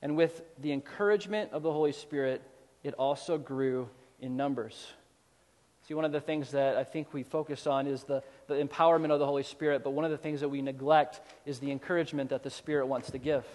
And 0.02 0.18
with 0.18 0.42
the 0.60 0.72
encouragement 0.72 1.52
of 1.52 1.62
the 1.62 1.72
Holy 1.72 1.92
Spirit, 1.92 2.42
it 2.82 2.96
also 2.96 3.38
grew 3.38 3.88
in 4.20 4.36
numbers. 4.36 4.88
See, 5.88 5.94
one 5.94 6.06
of 6.06 6.12
the 6.12 6.20
things 6.20 6.50
that 6.50 6.78
I 6.78 6.84
think 6.84 7.14
we 7.14 7.22
focus 7.22 7.68
on 7.68 7.86
is 7.86 8.06
the, 8.06 8.24
the 8.48 8.56
empowerment 8.56 9.12
of 9.12 9.20
the 9.20 9.28
Holy 9.28 9.44
Spirit, 9.44 9.84
but 9.84 9.92
one 9.92 10.06
of 10.06 10.10
the 10.10 10.18
things 10.18 10.40
that 10.40 10.50
we 10.50 10.64
neglect 10.64 11.22
is 11.46 11.60
the 11.60 11.70
encouragement 11.70 12.32
that 12.32 12.42
the 12.42 12.50
Spirit 12.50 12.88
wants 12.88 13.12
to 13.12 13.20
give. 13.20 13.46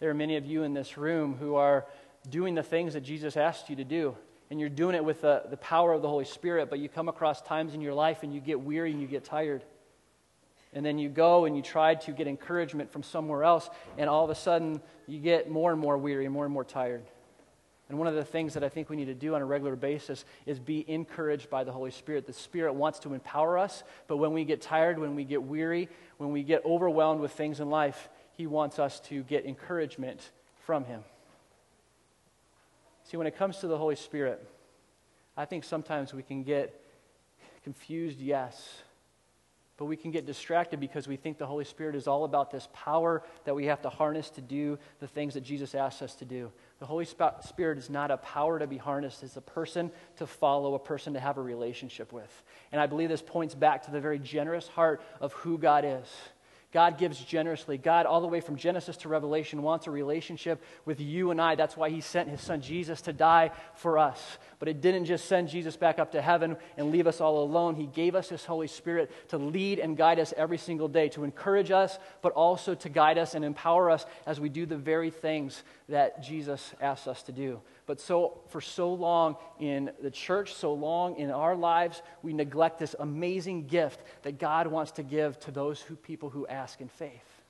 There 0.00 0.10
are 0.10 0.14
many 0.14 0.36
of 0.36 0.46
you 0.46 0.62
in 0.62 0.74
this 0.74 0.96
room 0.96 1.36
who 1.38 1.56
are 1.56 1.84
doing 2.28 2.54
the 2.54 2.62
things 2.62 2.94
that 2.94 3.00
Jesus 3.00 3.36
asked 3.36 3.68
you 3.68 3.76
to 3.76 3.84
do, 3.84 4.14
and 4.50 4.60
you're 4.60 4.68
doing 4.68 4.94
it 4.94 5.04
with 5.04 5.22
the, 5.22 5.42
the 5.50 5.56
power 5.56 5.92
of 5.92 6.02
the 6.02 6.08
Holy 6.08 6.24
Spirit, 6.24 6.70
but 6.70 6.78
you 6.78 6.88
come 6.88 7.08
across 7.08 7.42
times 7.42 7.74
in 7.74 7.80
your 7.80 7.94
life 7.94 8.22
and 8.22 8.32
you 8.32 8.40
get 8.40 8.60
weary 8.60 8.92
and 8.92 9.00
you 9.00 9.08
get 9.08 9.24
tired. 9.24 9.64
And 10.72 10.86
then 10.86 10.98
you 10.98 11.08
go 11.08 11.46
and 11.46 11.56
you 11.56 11.62
try 11.62 11.94
to 11.96 12.12
get 12.12 12.28
encouragement 12.28 12.92
from 12.92 13.02
somewhere 13.02 13.42
else, 13.42 13.68
and 13.96 14.08
all 14.08 14.24
of 14.24 14.30
a 14.30 14.34
sudden 14.36 14.80
you 15.06 15.18
get 15.18 15.50
more 15.50 15.72
and 15.72 15.80
more 15.80 15.98
weary 15.98 16.26
and 16.26 16.32
more 16.32 16.44
and 16.44 16.54
more 16.54 16.64
tired. 16.64 17.02
And 17.88 17.98
one 17.98 18.06
of 18.06 18.14
the 18.14 18.24
things 18.24 18.54
that 18.54 18.62
I 18.62 18.68
think 18.68 18.90
we 18.90 18.96
need 18.96 19.06
to 19.06 19.14
do 19.14 19.34
on 19.34 19.40
a 19.40 19.46
regular 19.46 19.74
basis 19.74 20.26
is 20.44 20.60
be 20.60 20.84
encouraged 20.88 21.48
by 21.48 21.64
the 21.64 21.72
Holy 21.72 21.90
Spirit. 21.90 22.26
The 22.26 22.34
Spirit 22.34 22.74
wants 22.74 22.98
to 23.00 23.14
empower 23.14 23.58
us, 23.58 23.82
but 24.06 24.18
when 24.18 24.32
we 24.32 24.44
get 24.44 24.60
tired, 24.60 24.98
when 24.98 25.14
we 25.14 25.24
get 25.24 25.42
weary, 25.42 25.88
when 26.18 26.30
we 26.30 26.42
get 26.42 26.64
overwhelmed 26.66 27.20
with 27.20 27.32
things 27.32 27.60
in 27.60 27.70
life, 27.70 28.10
He 28.38 28.46
wants 28.46 28.78
us 28.78 29.00
to 29.00 29.24
get 29.24 29.44
encouragement 29.44 30.30
from 30.64 30.84
Him. 30.84 31.02
See, 33.02 33.16
when 33.16 33.26
it 33.26 33.36
comes 33.36 33.58
to 33.58 33.66
the 33.66 33.76
Holy 33.76 33.96
Spirit, 33.96 34.46
I 35.36 35.44
think 35.44 35.64
sometimes 35.64 36.14
we 36.14 36.22
can 36.22 36.44
get 36.44 36.80
confused, 37.64 38.20
yes, 38.20 38.76
but 39.76 39.86
we 39.86 39.96
can 39.96 40.12
get 40.12 40.24
distracted 40.24 40.78
because 40.78 41.08
we 41.08 41.16
think 41.16 41.36
the 41.36 41.46
Holy 41.46 41.64
Spirit 41.64 41.96
is 41.96 42.06
all 42.06 42.22
about 42.22 42.52
this 42.52 42.68
power 42.72 43.24
that 43.44 43.56
we 43.56 43.66
have 43.66 43.82
to 43.82 43.88
harness 43.88 44.30
to 44.30 44.40
do 44.40 44.78
the 45.00 45.08
things 45.08 45.34
that 45.34 45.40
Jesus 45.40 45.74
asks 45.74 46.00
us 46.00 46.14
to 46.14 46.24
do. 46.24 46.52
The 46.78 46.86
Holy 46.86 47.06
Spirit 47.06 47.78
is 47.78 47.90
not 47.90 48.12
a 48.12 48.18
power 48.18 48.60
to 48.60 48.68
be 48.68 48.76
harnessed, 48.76 49.24
it's 49.24 49.36
a 49.36 49.40
person 49.40 49.90
to 50.18 50.28
follow, 50.28 50.74
a 50.74 50.78
person 50.78 51.12
to 51.14 51.20
have 51.20 51.38
a 51.38 51.42
relationship 51.42 52.12
with. 52.12 52.44
And 52.70 52.80
I 52.80 52.86
believe 52.86 53.08
this 53.08 53.20
points 53.20 53.56
back 53.56 53.82
to 53.86 53.90
the 53.90 54.00
very 54.00 54.20
generous 54.20 54.68
heart 54.68 55.02
of 55.20 55.32
who 55.32 55.58
God 55.58 55.84
is. 55.84 56.06
God 56.70 56.98
gives 56.98 57.18
generously. 57.24 57.78
God, 57.78 58.04
all 58.04 58.20
the 58.20 58.26
way 58.26 58.40
from 58.40 58.56
Genesis 58.56 58.98
to 58.98 59.08
Revelation, 59.08 59.62
wants 59.62 59.86
a 59.86 59.90
relationship 59.90 60.62
with 60.84 61.00
you 61.00 61.30
and 61.30 61.40
I. 61.40 61.54
That's 61.54 61.78
why 61.78 61.88
he 61.88 62.02
sent 62.02 62.28
his 62.28 62.42
son 62.42 62.60
Jesus 62.60 63.00
to 63.02 63.12
die 63.14 63.52
for 63.74 63.96
us. 63.96 64.38
But 64.58 64.68
it 64.68 64.82
didn't 64.82 65.06
just 65.06 65.24
send 65.24 65.48
Jesus 65.48 65.76
back 65.76 65.98
up 65.98 66.12
to 66.12 66.20
heaven 66.20 66.58
and 66.76 66.90
leave 66.90 67.06
us 67.06 67.22
all 67.22 67.42
alone. 67.42 67.74
He 67.74 67.86
gave 67.86 68.14
us 68.14 68.28
his 68.28 68.44
Holy 68.44 68.66
Spirit 68.66 69.10
to 69.28 69.38
lead 69.38 69.78
and 69.78 69.96
guide 69.96 70.18
us 70.18 70.34
every 70.36 70.58
single 70.58 70.88
day, 70.88 71.08
to 71.10 71.24
encourage 71.24 71.70
us, 71.70 71.98
but 72.20 72.32
also 72.32 72.74
to 72.74 72.88
guide 72.90 73.16
us 73.16 73.34
and 73.34 73.46
empower 73.46 73.90
us 73.90 74.04
as 74.26 74.38
we 74.38 74.50
do 74.50 74.66
the 74.66 74.76
very 74.76 75.10
things 75.10 75.62
that 75.88 76.22
Jesus 76.22 76.74
asks 76.82 77.06
us 77.06 77.22
to 77.22 77.32
do. 77.32 77.62
But 77.88 78.02
so, 78.02 78.42
for 78.48 78.60
so 78.60 78.92
long 78.92 79.36
in 79.58 79.90
the 80.02 80.10
church, 80.10 80.52
so 80.52 80.74
long 80.74 81.16
in 81.16 81.30
our 81.30 81.56
lives, 81.56 82.02
we 82.22 82.34
neglect 82.34 82.78
this 82.78 82.94
amazing 83.00 83.66
gift 83.66 84.02
that 84.24 84.38
God 84.38 84.66
wants 84.66 84.92
to 84.92 85.02
give 85.02 85.40
to 85.40 85.50
those 85.50 85.80
who, 85.80 85.96
people 85.96 86.28
who 86.28 86.46
ask 86.46 86.82
in 86.82 86.88
faith. 86.88 87.42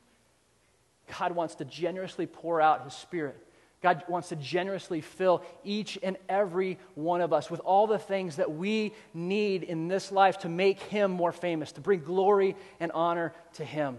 God 1.18 1.33
wants 1.33 1.57
to 1.57 1.64
generously 1.64 2.27
pour 2.27 2.61
out 2.61 2.85
His 2.85 2.94
Spirit. 2.94 3.37
God 3.83 4.05
wants 4.07 4.29
to 4.29 4.37
generously 4.37 5.01
fill 5.01 5.42
each 5.64 5.98
and 6.05 6.16
every 6.29 6.79
one 6.94 7.20
of 7.20 7.33
us 7.33 7.51
with 7.51 7.59
all 7.61 7.88
the 7.88 7.98
things 7.98 8.37
that 8.37 8.53
we 8.53 8.92
need 9.12 9.64
in 9.64 9.88
this 9.88 10.12
life 10.12 10.38
to 10.38 10.48
make 10.48 10.79
Him 10.79 11.11
more 11.11 11.33
famous, 11.33 11.72
to 11.72 11.81
bring 11.81 11.98
glory 11.98 12.55
and 12.79 12.92
honor 12.92 13.35
to 13.55 13.64
Him. 13.64 13.96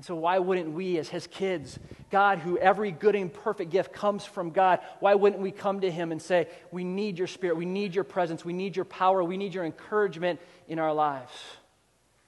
And 0.00 0.04
so, 0.06 0.14
why 0.14 0.38
wouldn't 0.38 0.72
we, 0.72 0.96
as 0.96 1.10
his 1.10 1.26
kids, 1.26 1.78
God, 2.10 2.38
who 2.38 2.56
every 2.56 2.90
good 2.90 3.14
and 3.14 3.30
perfect 3.30 3.70
gift 3.70 3.92
comes 3.92 4.24
from 4.24 4.48
God, 4.48 4.78
why 4.98 5.14
wouldn't 5.14 5.42
we 5.42 5.50
come 5.50 5.82
to 5.82 5.90
him 5.90 6.10
and 6.10 6.22
say, 6.22 6.48
We 6.72 6.84
need 6.84 7.18
your 7.18 7.26
spirit, 7.26 7.58
we 7.58 7.66
need 7.66 7.94
your 7.94 8.04
presence, 8.04 8.42
we 8.42 8.54
need 8.54 8.76
your 8.76 8.86
power, 8.86 9.22
we 9.22 9.36
need 9.36 9.52
your 9.52 9.66
encouragement 9.66 10.40
in 10.68 10.78
our 10.78 10.94
lives? 10.94 11.30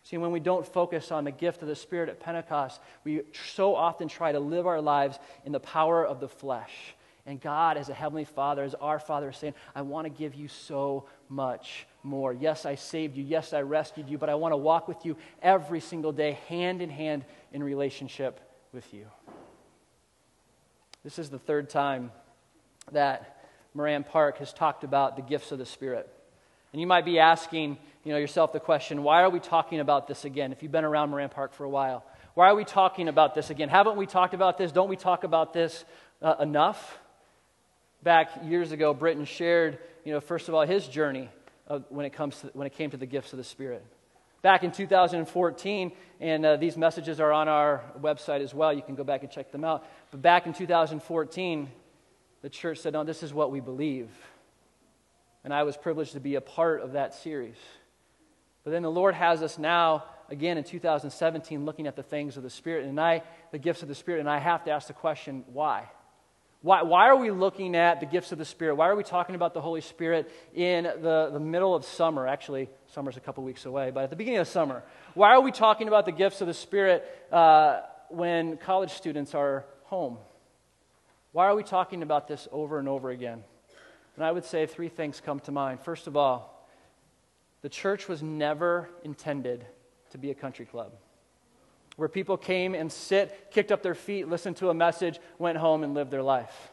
See, 0.03 0.19
when 0.19 0.33
we 0.33 0.39
don't 0.39 0.67
focus 0.67 1.11
on 1.11 1.25
the 1.25 1.31
gift 1.31 1.63
of 1.63 1.69
the 1.69 1.75
Spirit 1.75 2.11
at 2.11 2.21
Pentecost, 2.21 2.79
we 3.05 3.23
so 3.55 3.75
often 3.75 4.07
try 4.07 4.33
to 4.33 4.39
live 4.39 4.67
our 4.67 4.83
lives 4.83 5.19
in 5.47 5.53
the 5.53 5.59
power 5.59 6.07
of 6.07 6.21
the 6.21 6.29
flesh. 6.29 6.95
And 7.25 7.41
God, 7.41 7.79
as 7.79 7.89
a 7.89 7.95
Heavenly 7.95 8.25
Father, 8.25 8.65
as 8.65 8.75
our 8.75 8.99
Father, 8.99 9.31
is 9.31 9.37
saying, 9.37 9.55
I 9.75 9.81
want 9.83 10.05
to 10.07 10.11
give 10.11 10.35
you 10.35 10.49
so 10.49 11.07
much 11.29 11.87
more. 12.03 12.33
Yes, 12.33 12.67
I 12.67 12.75
saved 12.75 13.17
you. 13.17 13.23
Yes, 13.23 13.53
I 13.53 13.63
rescued 13.63 14.09
you, 14.09 14.19
but 14.19 14.29
I 14.29 14.35
want 14.35 14.53
to 14.53 14.57
walk 14.57 14.89
with 14.89 15.07
you 15.07 15.17
every 15.41 15.79
single 15.79 16.11
day, 16.11 16.39
hand 16.49 16.83
in 16.83 16.91
hand 16.91 17.25
in 17.53 17.63
relationship 17.63 18.41
with 18.73 18.93
you. 18.93 19.07
This 21.05 21.19
is 21.19 21.31
the 21.31 21.39
third 21.39 21.69
time 21.69 22.11
that 22.93 23.45
Moran 23.75 24.05
Park 24.05 24.39
has 24.39 24.53
talked 24.53 24.85
about 24.85 25.17
the 25.17 25.23
gifts 25.23 25.53
of 25.53 25.59
the 25.59 25.67
Spirit. 25.67 26.09
And 26.73 26.81
you 26.81 26.87
might 26.87 27.05
be 27.05 27.19
asking 27.19 27.79
you 28.05 28.13
know, 28.13 28.19
yourself 28.19 28.53
the 28.53 28.61
question, 28.61 29.03
why 29.03 29.23
are 29.23 29.31
we 29.31 29.41
talking 29.41 29.81
about 29.81 30.09
this 30.09 30.25
again? 30.25 30.53
If 30.53 30.63
you've 30.63 30.73
been 30.73 30.85
around 30.85 31.11
Moran 31.11 31.29
Park 31.29 31.53
for 31.53 31.65
a 31.65 31.69
while, 31.69 32.05
why 32.35 32.49
are 32.49 32.55
we 32.55 32.65
talking 32.65 33.09
about 33.09 33.35
this 33.35 33.51
again? 33.51 33.69
Haven't 33.69 33.97
we 33.97 34.07
talked 34.07 34.35
about 34.35 34.59
this? 34.59 34.73
Don't 34.73 34.89
we 34.89 34.97
talk 34.97 35.25
about 35.25 35.53
this 35.53 35.85
uh, 36.23 36.37
enough? 36.41 36.99
Back 38.03 38.31
years 38.45 38.73
ago, 38.73 38.95
Britton 38.95 39.27
shared, 39.27 39.79
you 40.05 40.13
know, 40.13 40.21
first 40.21 40.49
of 40.49 40.55
all, 40.55 40.63
his 40.63 40.89
journey 40.89 41.29
of 41.67 41.85
when, 41.91 42.07
it 42.07 42.13
comes 42.13 42.41
to, 42.41 42.47
when 42.55 42.67
it 42.67 42.75
came 42.75 42.91
to 42.91 42.97
the 42.97 43.07
gifts 43.07 43.33
of 43.33 43.37
the 43.37 43.45
Spirit 43.45 43.85
back 44.43 44.65
in 44.65 44.73
2014, 44.73 45.93
and 46.21 46.45
uh, 46.45 46.57
these 46.57 46.77
messages 46.77 47.21
are 47.21 47.33
on 47.33 47.49
our 47.49 47.83
website 48.01 48.41
as 48.41 48.53
well. 48.53 48.73
You 48.73 48.83
can 48.83 48.97
go 48.97 49.05
back 49.05 49.23
and 49.23 49.31
check 49.31 49.53
them 49.53 49.65
out. 49.65 49.87
But 50.11 50.21
back 50.21 50.47
in 50.47 50.53
2014, 50.53 51.71
the 52.43 52.51
church 52.51 52.79
said, 52.79 52.93
No, 52.93 53.05
this 53.05 53.23
is 53.23 53.33
what 53.33 53.51
we 53.51 53.61
believe. 53.61 54.11
And 55.45 55.55
I 55.55 55.63
was 55.63 55.77
privileged 55.77 56.13
to 56.13 56.21
be 56.21 56.35
a 56.35 56.41
part 56.41 56.83
of 56.83 56.93
that 56.93 57.15
series. 57.15 57.57
But 58.65 58.71
then 58.71 58.83
the 58.83 58.91
Lord 58.91 59.15
has 59.15 59.43
us 59.43 59.59
now, 59.59 60.05
again 60.29 60.57
in 60.57 60.65
2017, 60.65 61.65
looking 61.65 61.87
at 61.87 61.97
the 61.97 62.03
things 62.03 62.37
of 62.37 62.43
the 62.43 62.51
Spirit, 62.51 62.87
and 62.87 63.01
I, 63.01 63.23
the 63.51 63.59
gifts 63.59 63.83
of 63.83 63.89
the 63.89 63.95
Spirit, 63.95 64.21
and 64.21 64.31
I 64.31 64.39
have 64.39 64.65
to 64.65 64.71
ask 64.71 64.87
the 64.87 64.93
question, 64.93 65.45
why? 65.53 65.89
Why, 66.63 66.83
why 66.83 67.09
are 67.09 67.17
we 67.17 67.33
looking 67.33 67.75
at 67.75 67.99
the 67.99 68.07
gifts 68.07 68.31
of 68.31 68.39
the 68.39 68.45
Spirit? 68.45 68.77
Why 68.77 68.89
are 68.89 68.95
we 68.95 69.03
talking 69.03 69.35
about 69.35 69.53
the 69.53 69.61
Holy 69.61 69.81
Spirit 69.81 70.31
in 70.55 70.85
the, 70.85 71.31
the 71.33 71.41
middle 71.41 71.75
of 71.75 71.85
summer? 71.85 72.29
Actually, 72.29 72.71
summer's 72.87 73.17
a 73.17 73.21
couple 73.21 73.43
weeks 73.43 73.67
away, 73.67 73.91
but 73.91 74.05
at 74.05 74.11
the 74.11 74.17
beginning 74.17 74.39
of 74.39 74.47
summer. 74.47 74.85
Why 75.15 75.31
are 75.31 75.41
we 75.41 75.51
talking 75.51 75.89
about 75.89 76.07
the 76.07 76.13
gifts 76.13 76.41
of 76.41 76.47
the 76.47 76.55
Spirit 76.55 77.05
uh, 77.33 77.81
when 78.11 78.59
college 78.59 78.93
students 78.93 79.35
are 79.35 79.65
home? 79.85 80.19
Why 81.33 81.47
are 81.47 81.57
we 81.57 81.65
talking 81.65 82.03
about 82.03 82.29
this 82.29 82.47
over 82.53 82.79
and 82.79 82.89
over 82.89 83.11
again? 83.11 83.43
And 84.15 84.25
I 84.25 84.31
would 84.31 84.45
say 84.45 84.67
three 84.67 84.89
things 84.89 85.21
come 85.21 85.41
to 85.41 85.53
mind. 85.53 85.81
First 85.81 86.07
of 86.07 86.17
all, 86.17 86.69
the 87.63 87.69
church 87.69 88.07
was 88.07 88.23
never 88.23 88.89
intended 89.03 89.67
to 90.11 90.19
be 90.19 90.31
a 90.31 90.35
country 90.35 90.67
club 90.67 90.93
where 91.97 92.09
people 92.09 92.37
came 92.37 92.75
and 92.75 92.91
sit, 92.91 93.51
kicked 93.51 93.73
up 93.73 93.83
their 93.83 93.95
feet, 93.95 94.29
listened 94.29 94.57
to 94.59 94.71
a 94.71 94.75
message, 94.75 95.19
went 95.39 95.59
home, 95.59 95.85
and 95.85 95.95
lived 95.95 96.11
their 96.11 96.23
life. 96.23 96.73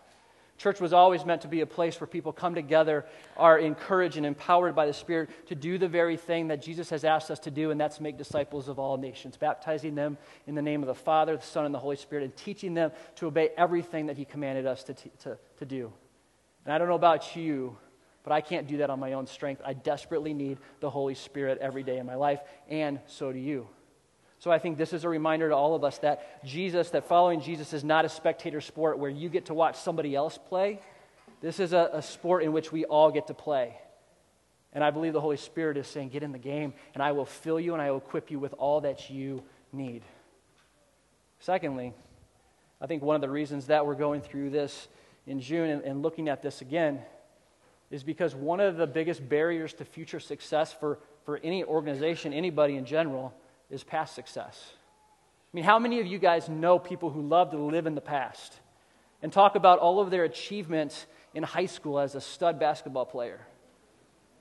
Church 0.60 0.82
was 0.82 0.92
always 0.92 1.26
meant 1.26 1.44
to 1.44 1.48
be 1.48 1.62
a 1.62 1.66
place 1.66 2.02
where 2.02 2.08
people 2.08 2.34
come 2.34 2.54
together, 2.54 3.06
are 3.38 3.58
encouraged 3.58 4.18
and 4.18 4.26
empowered 4.26 4.76
by 4.76 4.86
the 4.86 4.94
Spirit 4.94 5.30
to 5.48 5.56
do 5.56 5.78
the 5.78 5.88
very 5.88 6.18
thing 6.18 6.50
that 6.50 6.62
Jesus 6.62 6.90
has 6.90 7.06
asked 7.06 7.32
us 7.32 7.40
to 7.40 7.52
do, 7.52 7.72
and 7.72 7.80
that's 7.80 8.02
make 8.02 8.18
disciples 8.18 8.68
of 8.68 8.78
all 8.78 8.98
nations, 8.98 9.38
baptizing 9.38 9.96
them 9.96 10.18
in 10.48 10.56
the 10.56 10.62
name 10.62 10.84
of 10.84 10.88
the 10.88 10.94
Father, 10.96 11.38
the 11.38 11.44
Son, 11.44 11.66
and 11.66 11.74
the 11.74 11.80
Holy 11.80 11.96
Spirit, 11.96 12.26
and 12.26 12.36
teaching 12.36 12.74
them 12.74 12.92
to 13.16 13.28
obey 13.28 13.52
everything 13.58 14.08
that 14.08 14.18
He 14.18 14.26
commanded 14.26 14.66
us 14.66 14.84
to, 14.84 14.94
t- 14.94 15.12
to, 15.20 15.38
to 15.60 15.66
do. 15.66 15.94
And 16.66 16.74
I 16.74 16.78
don't 16.78 16.90
know 16.90 16.96
about 16.96 17.38
you, 17.38 17.78
but 18.24 18.34
I 18.34 18.42
can't 18.42 18.68
do 18.68 18.78
that 18.78 18.90
on 18.90 19.00
my 19.00 19.14
own 19.14 19.28
strength. 19.28 19.62
I 19.64 19.72
desperately 19.72 20.34
need 20.34 20.58
the 20.82 20.90
Holy 20.90 21.16
Spirit 21.16 21.60
every 21.62 21.84
day 21.84 22.00
in 22.00 22.06
my 22.06 22.16
life, 22.16 22.42
and 22.68 23.00
so 23.06 23.32
do 23.32 23.40
you. 23.40 23.70
So 24.40 24.52
I 24.52 24.58
think 24.58 24.78
this 24.78 24.94
is 24.94 25.04
a 25.04 25.10
reminder 25.10 25.50
to 25.50 25.56
all 25.56 25.76
of 25.76 25.84
us 25.84 25.98
that 26.00 26.46
Jesus, 26.46 26.90
that 26.92 27.08
following 27.08 27.42
Jesus 27.42 27.74
is 27.74 27.84
not 27.84 28.06
a 28.06 28.10
spectator 28.10 28.62
sport 28.62 28.98
where 28.98 29.10
you 29.10 29.28
get 29.28 29.48
to 29.48 29.54
watch 29.54 29.78
somebody 29.78 30.16
else 30.16 30.40
play. 30.48 30.80
This 31.42 31.60
is 31.60 31.74
a, 31.74 31.90
a 31.94 32.02
sport 32.02 32.44
in 32.44 32.54
which 32.54 32.72
we 32.72 32.86
all 32.86 33.12
get 33.12 33.28
to 33.28 33.34
play. 33.34 33.78
And 34.72 34.84
I 34.84 34.92
believe 34.92 35.14
the 35.14 35.22
Holy 35.22 35.38
Spirit 35.38 35.78
is 35.78 35.88
saying, 35.88 36.10
Get 36.10 36.24
in 36.24 36.32
the 36.32 36.40
game, 36.40 36.74
and 36.94 37.04
I 37.04 37.12
will 37.12 37.26
fill 37.26 37.60
you 37.60 37.74
and 37.74 37.82
I 37.82 37.92
will 37.92 37.98
equip 37.98 38.32
you 38.32 38.40
with 38.40 38.54
all 38.54 38.82
that 38.82 39.10
you 39.10 39.44
need. 39.74 40.04
Secondly, 41.40 41.94
I 42.80 42.88
think 42.88 43.04
one 43.04 43.16
of 43.16 43.22
the 43.22 43.30
reasons 43.30 43.68
that 43.68 43.86
we're 43.86 43.96
going 43.96 44.22
through 44.22 44.52
this 44.52 44.88
in 45.28 45.42
June 45.42 45.70
and, 45.70 45.84
and 45.84 46.02
looking 46.02 46.30
at 46.30 46.42
this 46.42 46.62
again 46.62 47.02
is 47.92 48.04
because 48.04 48.36
one 48.36 48.60
of 48.60 48.78
the 48.78 48.88
biggest 48.88 49.28
barriers 49.28 49.74
to 49.74 49.86
future 49.86 50.20
success 50.20 50.72
for, 50.72 51.00
for 51.26 51.40
any 51.44 51.64
organization, 51.64 52.34
anybody 52.34 52.76
in 52.76 52.86
general, 52.86 53.34
is 53.70 53.84
past 53.84 54.16
success. 54.16 54.74
I 55.52 55.56
mean, 55.56 55.66
how 55.66 55.80
many 55.80 56.00
of 56.00 56.08
you 56.08 56.20
guys 56.20 56.48
know 56.48 56.78
people 56.78 57.10
who 57.10 57.22
love 57.22 57.52
to 57.52 57.58
live 57.58 57.88
in 57.88 57.96
the 57.96 58.02
past 58.02 58.54
and 59.22 59.34
talk 59.34 59.56
about 59.56 59.80
all 59.80 60.00
of 60.00 60.12
their 60.12 60.24
achievements 60.24 61.06
in 61.34 61.44
high 61.44 61.66
school 61.66 62.00
as 62.00 62.16
a 62.16 62.22
stud 62.22 62.60
basketball 62.60 63.06
player? 63.06 63.40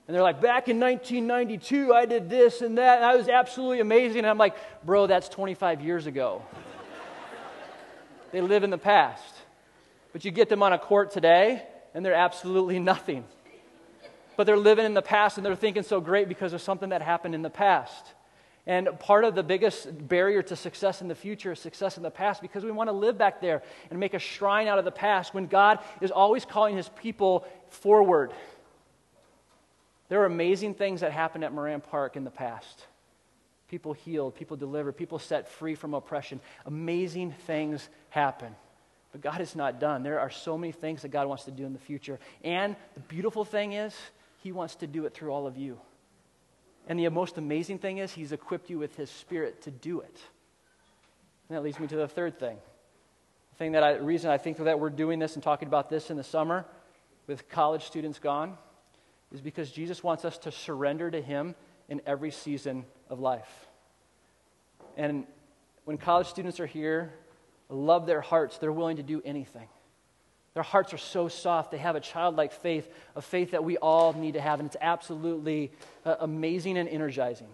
And 0.07 0.15
they're 0.15 0.23
like, 0.23 0.41
back 0.41 0.69
in 0.69 0.79
1992, 0.79 1.93
I 1.93 2.05
did 2.05 2.29
this 2.29 2.61
and 2.61 2.79
that, 2.79 2.97
and 2.97 3.05
I 3.05 3.15
was 3.15 3.29
absolutely 3.29 3.79
amazing. 3.79 4.19
And 4.19 4.27
I'm 4.27 4.39
like, 4.39 4.55
bro, 4.83 5.05
that's 5.05 5.29
25 5.29 5.81
years 5.81 6.07
ago. 6.07 6.41
they 8.31 8.41
live 8.41 8.63
in 8.63 8.71
the 8.71 8.77
past. 8.77 9.35
But 10.11 10.25
you 10.25 10.31
get 10.31 10.49
them 10.49 10.63
on 10.63 10.73
a 10.73 10.79
court 10.79 11.11
today, 11.11 11.63
and 11.93 12.03
they're 12.03 12.15
absolutely 12.15 12.79
nothing. 12.79 13.23
But 14.35 14.45
they're 14.45 14.57
living 14.57 14.85
in 14.85 14.95
the 14.95 15.01
past, 15.03 15.37
and 15.37 15.45
they're 15.45 15.55
thinking 15.55 15.83
so 15.83 16.01
great 16.01 16.27
because 16.27 16.53
of 16.53 16.61
something 16.61 16.89
that 16.89 17.03
happened 17.03 17.35
in 17.35 17.43
the 17.43 17.49
past. 17.51 18.13
And 18.69 18.99
part 18.99 19.23
of 19.23 19.33
the 19.33 19.41
biggest 19.41 20.07
barrier 20.07 20.43
to 20.43 20.55
success 20.55 21.01
in 21.01 21.07
the 21.07 21.15
future 21.15 21.53
is 21.53 21.59
success 21.59 21.97
in 21.97 22.03
the 22.03 22.11
past 22.11 22.39
because 22.39 22.63
we 22.63 22.69
want 22.69 22.87
to 22.87 22.91
live 22.91 23.17
back 23.17 23.41
there 23.41 23.63
and 23.89 23.99
make 23.99 24.13
a 24.13 24.19
shrine 24.19 24.67
out 24.67 24.77
of 24.77 24.85
the 24.85 24.91
past 24.91 25.33
when 25.33 25.47
God 25.47 25.79
is 26.01 26.11
always 26.11 26.45
calling 26.45 26.77
his 26.77 26.87
people 26.89 27.47
forward. 27.69 28.31
There 30.07 30.21
are 30.21 30.27
amazing 30.27 30.75
things 30.75 31.01
that 31.01 31.11
happened 31.11 31.43
at 31.43 31.51
Moran 31.51 31.81
Park 31.81 32.15
in 32.15 32.23
the 32.23 32.29
past. 32.29 32.85
People 33.69 33.93
healed, 33.93 34.35
people 34.35 34.55
delivered, 34.55 34.91
people 34.91 35.17
set 35.17 35.49
free 35.49 35.73
from 35.73 35.95
oppression. 35.95 36.39
Amazing 36.67 37.31
things 37.47 37.89
happen. 38.11 38.55
But 39.11 39.21
God 39.21 39.41
is 39.41 39.55
not 39.55 39.79
done. 39.79 40.03
There 40.03 40.19
are 40.19 40.29
so 40.29 40.59
many 40.59 40.73
things 40.73 41.01
that 41.01 41.09
God 41.09 41.27
wants 41.27 41.45
to 41.45 41.51
do 41.51 41.65
in 41.65 41.73
the 41.73 41.79
future. 41.79 42.19
And 42.43 42.75
the 42.93 42.99
beautiful 42.99 43.43
thing 43.43 43.73
is, 43.73 43.95
He 44.43 44.51
wants 44.51 44.75
to 44.75 44.85
do 44.85 45.07
it 45.07 45.15
through 45.15 45.31
all 45.31 45.47
of 45.47 45.57
you. 45.57 45.79
And 46.89 46.99
the 46.99 47.07
most 47.09 47.37
amazing 47.37 47.77
thing 47.77 47.99
is, 47.99 48.11
He's 48.11 48.31
equipped 48.31 48.69
you 48.69 48.79
with 48.79 48.95
His 48.95 49.09
Spirit 49.11 49.61
to 49.61 49.71
do 49.71 50.01
it. 50.01 50.17
And 51.47 51.55
that 51.55 51.61
leads 51.61 51.79
me 51.79 51.87
to 51.87 51.95
the 51.95 52.07
third 52.07 52.39
thing. 52.39 52.57
The 53.51 53.57
thing 53.57 53.71
that 53.73 53.83
I, 53.83 53.93
reason 53.93 54.31
I 54.31 54.39
think 54.39 54.57
that 54.57 54.79
we're 54.79 54.89
doing 54.89 55.19
this 55.19 55.35
and 55.35 55.43
talking 55.43 55.67
about 55.67 55.89
this 55.89 56.09
in 56.09 56.17
the 56.17 56.23
summer 56.23 56.65
with 57.27 57.47
college 57.47 57.85
students 57.85 58.17
gone 58.17 58.57
is 59.31 59.39
because 59.39 59.71
Jesus 59.71 60.03
wants 60.03 60.25
us 60.25 60.39
to 60.39 60.51
surrender 60.51 61.11
to 61.11 61.21
Him 61.21 61.53
in 61.87 62.01
every 62.07 62.31
season 62.31 62.85
of 63.07 63.19
life. 63.19 63.67
And 64.97 65.25
when 65.85 65.97
college 65.99 66.27
students 66.27 66.59
are 66.59 66.65
here, 66.65 67.13
love 67.69 68.07
their 68.07 68.21
hearts, 68.21 68.57
they're 68.57 68.71
willing 68.71 68.97
to 68.97 69.03
do 69.03 69.21
anything. 69.23 69.67
Their 70.53 70.63
hearts 70.63 70.93
are 70.93 70.97
so 70.97 71.27
soft. 71.27 71.71
They 71.71 71.77
have 71.77 71.95
a 71.95 71.99
childlike 71.99 72.51
faith, 72.51 72.89
a 73.15 73.21
faith 73.21 73.51
that 73.51 73.63
we 73.63 73.77
all 73.77 74.13
need 74.13 74.33
to 74.33 74.41
have, 74.41 74.59
and 74.59 74.67
it's 74.67 74.77
absolutely 74.81 75.71
uh, 76.05 76.15
amazing 76.19 76.77
and 76.77 76.89
energizing. 76.89 77.47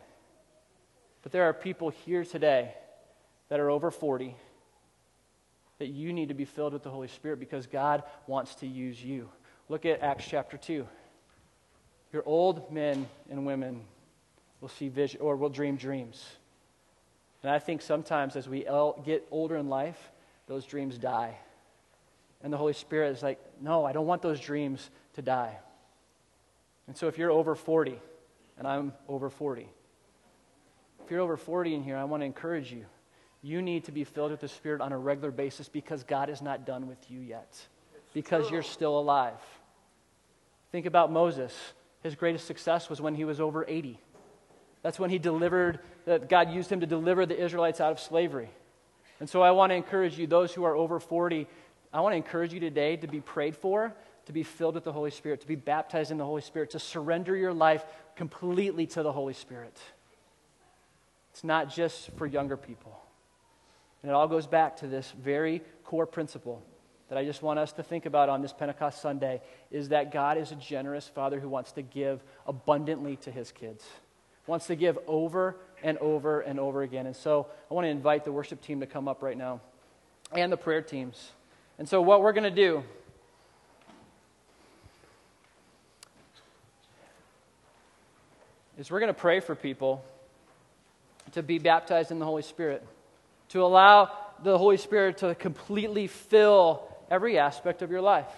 But 1.21 1.31
there 1.31 1.43
are 1.43 1.53
people 1.53 1.89
here 1.89 2.23
today 2.23 2.73
that 3.49 3.60
are 3.60 3.69
over 3.69 3.91
40 3.91 4.36
that 5.79 5.88
you 5.88 6.13
need 6.13 6.29
to 6.29 6.34
be 6.34 6.45
filled 6.45 6.73
with 6.73 6.84
the 6.84 6.89
Holy 6.89 7.08
Spirit 7.08 7.39
because 7.39 7.67
God 7.67 8.03
wants 8.27 8.55
to 8.55 8.67
use 8.67 9.03
you. 9.03 9.29
Look 9.67 9.86
at 9.86 10.01
Acts 10.01 10.25
chapter 10.27 10.58
2. 10.58 10.88
Your 12.13 12.23
old 12.25 12.71
men 12.71 13.08
and 13.29 13.45
women 13.45 13.81
will 14.62 14.69
see 14.69 14.88
vision 14.88 15.19
or 15.19 15.36
will 15.36 15.49
dream 15.49 15.75
dreams. 15.75 16.25
And 17.43 17.51
I 17.51 17.60
think 17.60 17.81
sometimes 17.81 18.36
as 18.36 18.47
we 18.47 18.65
get 19.03 19.27
older 19.31 19.58
in 19.58 19.69
life, 19.69 20.12
those 20.47 20.65
dreams 20.65 20.97
die. 20.97 21.38
And 22.43 22.54
the 22.54 22.58
Holy 22.58 22.74
Spirit 22.74 23.15
is 23.15 23.24
like, 23.24 23.39
no, 23.62 23.86
I 23.86 23.91
don't 23.91 24.06
want 24.06 24.21
those 24.21 24.39
dreams 24.39 24.89
to 25.13 25.21
die. 25.21 25.58
And 26.88 26.95
so 26.95 27.08
if 27.08 27.17
you're 27.17 27.32
over 27.32 27.56
40, 27.56 28.00
and 28.58 28.67
I'm 28.67 28.93
over 29.08 29.30
40, 29.30 29.67
if 31.04 31.12
you're 31.12 31.21
over 31.21 31.38
40 31.38 31.76
in 31.76 31.84
here, 31.84 31.98
I 31.98 32.04
want 32.04 32.21
to 32.21 32.26
encourage 32.26 32.71
you. 32.71 32.86
You 33.41 33.62
need 33.62 33.84
to 33.86 33.91
be 33.91 34.04
filled 34.04 34.32
with 34.32 34.41
the 34.41 34.48
Spirit 34.48 34.82
on 34.82 34.91
a 34.91 34.98
regular 34.98 35.32
basis 35.32 35.69
because 35.69 36.04
God 36.04 36.30
is 36.30 36.41
not 36.41 36.65
done 36.65 36.88
with 36.88 36.98
you 37.10 37.19
yet, 37.19 37.56
because 38.13 38.50
you're 38.50 38.63
still 38.63 39.00
alive. 39.00 39.39
Think 40.71 40.86
about 40.86 41.12
Moses. 41.12 41.56
His 42.02 42.15
greatest 42.15 42.48
success 42.48 42.89
was 42.89 43.02
when 43.02 43.15
he 43.15 43.24
was 43.24 43.39
over 43.39 43.65
80. 43.67 44.00
That's 44.82 45.00
when 45.00 45.10
he 45.10 45.19
delivered, 45.19 45.80
that 46.06 46.30
God 46.30 46.52
used 46.52 46.71
him 46.71 46.80
to 46.82 46.88
deliver 46.88 47.26
the 47.26 47.39
Israelites 47.39 47.82
out 47.82 47.91
of 47.91 48.00
slavery. 48.00 48.50
And 49.19 49.30
so 49.30 49.41
I 49.41 49.52
want 49.52 49.71
to 49.71 49.76
encourage 49.76 50.17
you, 50.17 50.28
those 50.28 50.54
who 50.54 50.63
are 50.63 50.76
over 50.76 51.00
40, 51.00 51.48
I 51.95 52.01
want 52.01 52.13
to 52.13 52.17
encourage 52.17 52.53
you 52.53 52.60
today 52.60 52.97
to 52.97 53.08
be 53.08 53.21
prayed 53.21 53.55
for, 53.55 53.95
to 54.25 54.34
be 54.34 54.43
filled 54.43 54.75
with 54.75 54.84
the 54.84 54.91
Holy 54.91 55.12
Spirit, 55.12 55.41
to 55.41 55.47
be 55.47 55.55
baptized 55.55 56.12
in 56.12 56.17
the 56.17 56.25
Holy 56.25 56.41
Spirit, 56.41 56.71
to 56.71 56.79
surrender 56.79 57.36
your 57.36 57.53
life 57.53 57.86
completely 58.15 58.86
to 58.88 59.03
the 59.03 59.12
Holy 59.12 59.34
Spirit. 59.34 59.77
It's 61.31 61.43
not 61.43 61.73
just 61.73 62.12
for 62.17 62.25
younger 62.25 62.58
people. 62.58 62.99
And 64.03 64.12
it 64.12 64.13
all 64.13 64.27
goes 64.27 64.45
back 64.45 64.77
to 64.77 64.88
this 64.88 65.12
very 65.23 65.62
core 65.84 66.05
principle 66.05 66.62
that 67.10 67.17
I 67.17 67.23
just 67.23 67.41
want 67.41 67.60
us 67.60 67.71
to 67.73 67.84
think 67.84 68.05
about 68.05 68.29
on 68.29 68.41
this 68.41 68.51
Pentecost 68.51 69.01
Sunday 69.01 69.41
is 69.71 69.89
that 69.89 70.12
God 70.12 70.38
is 70.38 70.51
a 70.51 70.55
generous 70.55 71.08
Father 71.08 71.39
who 71.39 71.47
wants 71.47 71.71
to 71.73 71.81
give 71.81 72.21
abundantly 72.45 73.15
to 73.17 73.31
his 73.31 73.51
kids 73.51 73.86
wants 74.47 74.67
to 74.67 74.75
give 74.75 74.97
over 75.08 75.58
and 75.84 75.97
over 75.97 76.41
and 76.41 76.60
over 76.60 76.84
again. 76.84 77.05
And 77.05 77.15
so 77.15 77.47
I 77.69 77.73
want 77.73 77.86
to 77.86 77.89
invite 77.89 78.25
the 78.25 78.31
worship 78.31 78.62
team 78.62 78.81
to 78.81 78.86
come 78.86 79.08
up 79.08 79.23
right 79.23 79.38
now 79.38 79.62
and 80.31 80.51
the 80.51 80.58
prayer 80.58 80.81
teams. 80.81 81.31
And 81.77 81.88
so, 81.89 82.01
what 82.01 82.21
we're 82.21 82.33
going 82.33 82.43
to 82.43 82.49
do 82.51 82.83
is 88.77 88.89
we're 88.89 88.99
going 88.99 89.13
to 89.13 89.19
pray 89.19 89.39
for 89.39 89.55
people 89.55 90.03
to 91.33 91.43
be 91.43 91.59
baptized 91.59 92.11
in 92.11 92.19
the 92.19 92.25
Holy 92.25 92.43
Spirit, 92.43 92.85
to 93.49 93.63
allow 93.63 94.11
the 94.43 94.57
Holy 94.57 94.77
Spirit 94.77 95.17
to 95.17 95.35
completely 95.35 96.07
fill 96.07 96.83
every 97.09 97.38
aspect 97.38 97.81
of 97.81 97.91
your 97.91 98.01
life. 98.01 98.29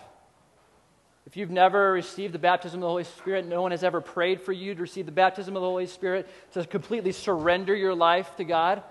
If 1.25 1.35
you've 1.35 1.51
never 1.51 1.91
received 1.91 2.33
the 2.33 2.39
baptism 2.39 2.79
of 2.79 2.81
the 2.81 2.89
Holy 2.89 3.03
Spirit, 3.03 3.45
no 3.45 3.61
one 3.61 3.71
has 3.71 3.83
ever 3.83 3.99
prayed 3.99 4.41
for 4.41 4.53
you 4.53 4.73
to 4.73 4.81
receive 4.81 5.05
the 5.05 5.11
baptism 5.11 5.55
of 5.55 5.61
the 5.61 5.67
Holy 5.67 5.85
Spirit, 5.85 6.27
to 6.53 6.65
completely 6.65 7.11
surrender 7.11 7.75
your 7.75 7.93
life 7.93 8.33
to 8.37 8.45
God, 8.45 8.81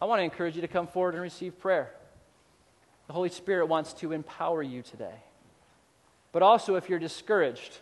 I 0.00 0.06
want 0.06 0.18
to 0.18 0.24
encourage 0.24 0.56
you 0.56 0.62
to 0.62 0.68
come 0.68 0.88
forward 0.88 1.14
and 1.14 1.22
receive 1.22 1.60
prayer. 1.60 1.92
The 3.12 3.16
Holy 3.16 3.28
Spirit 3.28 3.66
wants 3.66 3.92
to 3.92 4.12
empower 4.12 4.62
you 4.62 4.80
today. 4.80 5.12
But 6.32 6.42
also, 6.42 6.76
if 6.76 6.88
you're 6.88 6.98
discouraged, 6.98 7.76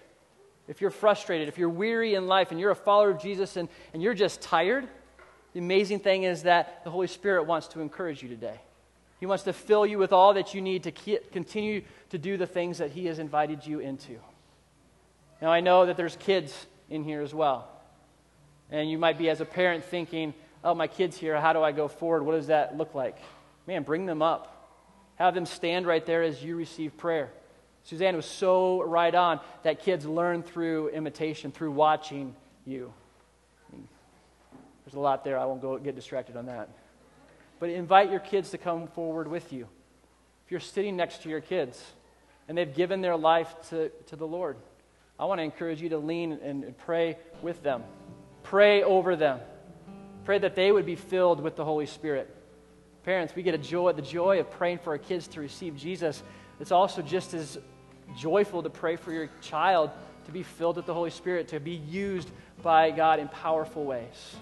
if 0.66 0.80
you're 0.80 0.90
frustrated, 0.90 1.46
if 1.46 1.56
you're 1.56 1.68
weary 1.68 2.16
in 2.16 2.26
life 2.26 2.50
and 2.50 2.58
you're 2.58 2.72
a 2.72 2.74
follower 2.74 3.10
of 3.10 3.22
Jesus 3.22 3.56
and, 3.56 3.68
and 3.94 4.02
you're 4.02 4.12
just 4.12 4.40
tired, 4.40 4.88
the 5.52 5.60
amazing 5.60 6.00
thing 6.00 6.24
is 6.24 6.42
that 6.42 6.82
the 6.82 6.90
Holy 6.90 7.06
Spirit 7.06 7.44
wants 7.44 7.68
to 7.68 7.80
encourage 7.80 8.24
you 8.24 8.28
today. 8.28 8.58
He 9.20 9.26
wants 9.26 9.44
to 9.44 9.52
fill 9.52 9.86
you 9.86 9.98
with 9.98 10.12
all 10.12 10.34
that 10.34 10.52
you 10.52 10.60
need 10.60 10.82
to 10.82 10.90
continue 11.30 11.82
to 12.08 12.18
do 12.18 12.36
the 12.36 12.48
things 12.48 12.78
that 12.78 12.90
He 12.90 13.06
has 13.06 13.20
invited 13.20 13.64
you 13.64 13.78
into. 13.78 14.16
Now, 15.40 15.52
I 15.52 15.60
know 15.60 15.86
that 15.86 15.96
there's 15.96 16.16
kids 16.16 16.66
in 16.88 17.04
here 17.04 17.22
as 17.22 17.32
well. 17.32 17.68
And 18.68 18.90
you 18.90 18.98
might 18.98 19.16
be, 19.16 19.30
as 19.30 19.40
a 19.40 19.44
parent, 19.44 19.84
thinking, 19.84 20.34
oh, 20.64 20.74
my 20.74 20.88
kid's 20.88 21.16
here. 21.16 21.40
How 21.40 21.52
do 21.52 21.62
I 21.62 21.70
go 21.70 21.86
forward? 21.86 22.24
What 22.24 22.32
does 22.32 22.48
that 22.48 22.76
look 22.76 22.96
like? 22.96 23.16
Man, 23.68 23.84
bring 23.84 24.06
them 24.06 24.22
up. 24.22 24.56
Have 25.20 25.34
them 25.34 25.46
stand 25.46 25.86
right 25.86 26.04
there 26.04 26.24
as 26.24 26.42
you 26.42 26.56
receive 26.56 26.96
prayer. 26.96 27.30
Suzanne 27.84 28.16
was 28.16 28.26
so 28.26 28.82
right 28.82 29.14
on 29.14 29.38
that 29.62 29.80
kids 29.80 30.04
learn 30.04 30.42
through 30.42 30.88
imitation, 30.88 31.52
through 31.52 31.70
watching 31.70 32.34
you. 32.66 32.92
There's 34.84 34.94
a 34.94 35.00
lot 35.00 35.22
there. 35.22 35.38
I 35.38 35.44
won't 35.44 35.62
go 35.62 35.78
get 35.78 35.94
distracted 35.94 36.36
on 36.36 36.46
that 36.46 36.68
but 37.60 37.68
invite 37.68 38.10
your 38.10 38.20
kids 38.20 38.50
to 38.50 38.58
come 38.58 38.88
forward 38.88 39.28
with 39.28 39.52
you. 39.52 39.68
If 40.46 40.50
you're 40.50 40.58
sitting 40.58 40.96
next 40.96 41.22
to 41.22 41.28
your 41.28 41.42
kids 41.42 41.80
and 42.48 42.58
they've 42.58 42.74
given 42.74 43.02
their 43.02 43.16
life 43.16 43.54
to, 43.68 43.90
to 44.06 44.16
the 44.16 44.26
Lord, 44.26 44.56
I 45.18 45.26
want 45.26 45.38
to 45.38 45.44
encourage 45.44 45.80
you 45.80 45.90
to 45.90 45.98
lean 45.98 46.32
and, 46.32 46.64
and 46.64 46.76
pray 46.76 47.18
with 47.42 47.62
them. 47.62 47.84
Pray 48.42 48.82
over 48.82 49.14
them. 49.14 49.38
Pray 50.24 50.38
that 50.38 50.56
they 50.56 50.72
would 50.72 50.86
be 50.86 50.96
filled 50.96 51.40
with 51.40 51.54
the 51.54 51.64
Holy 51.64 51.86
Spirit. 51.86 52.34
Parents, 53.10 53.34
we 53.34 53.42
get 53.42 53.56
a 53.56 53.58
joy, 53.58 53.92
the 53.92 54.02
joy 54.02 54.38
of 54.38 54.48
praying 54.52 54.78
for 54.78 54.90
our 54.90 54.98
kids 54.98 55.26
to 55.26 55.40
receive 55.40 55.76
Jesus. 55.76 56.22
It's 56.60 56.70
also 56.70 57.02
just 57.02 57.34
as 57.34 57.58
joyful 58.16 58.62
to 58.62 58.70
pray 58.70 58.94
for 58.94 59.10
your 59.10 59.28
child 59.40 59.90
to 60.26 60.30
be 60.30 60.44
filled 60.44 60.76
with 60.76 60.86
the 60.86 60.94
Holy 60.94 61.10
Spirit, 61.10 61.48
to 61.48 61.58
be 61.58 61.72
used 61.72 62.30
by 62.62 62.92
God 62.92 63.18
in 63.18 63.26
powerful 63.26 63.84
ways. 63.84 64.36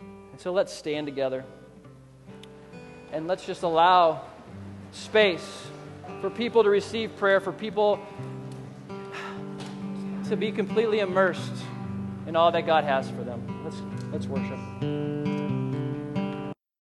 And 0.00 0.38
so 0.38 0.52
let's 0.52 0.70
stand 0.70 1.06
together 1.06 1.46
and 3.10 3.26
let's 3.26 3.46
just 3.46 3.62
allow 3.62 4.20
space 4.92 5.66
for 6.20 6.28
people 6.28 6.64
to 6.64 6.68
receive 6.68 7.16
prayer, 7.16 7.40
for 7.40 7.52
people 7.52 8.06
to 10.28 10.36
be 10.36 10.52
completely 10.52 11.00
immersed 11.00 11.54
in 12.26 12.36
all 12.36 12.52
that 12.52 12.66
God 12.66 12.84
has 12.84 13.08
for 13.08 13.24
them. 13.24 13.64
Let's, 13.64 13.80
let's 14.12 14.26
worship. 14.26 14.97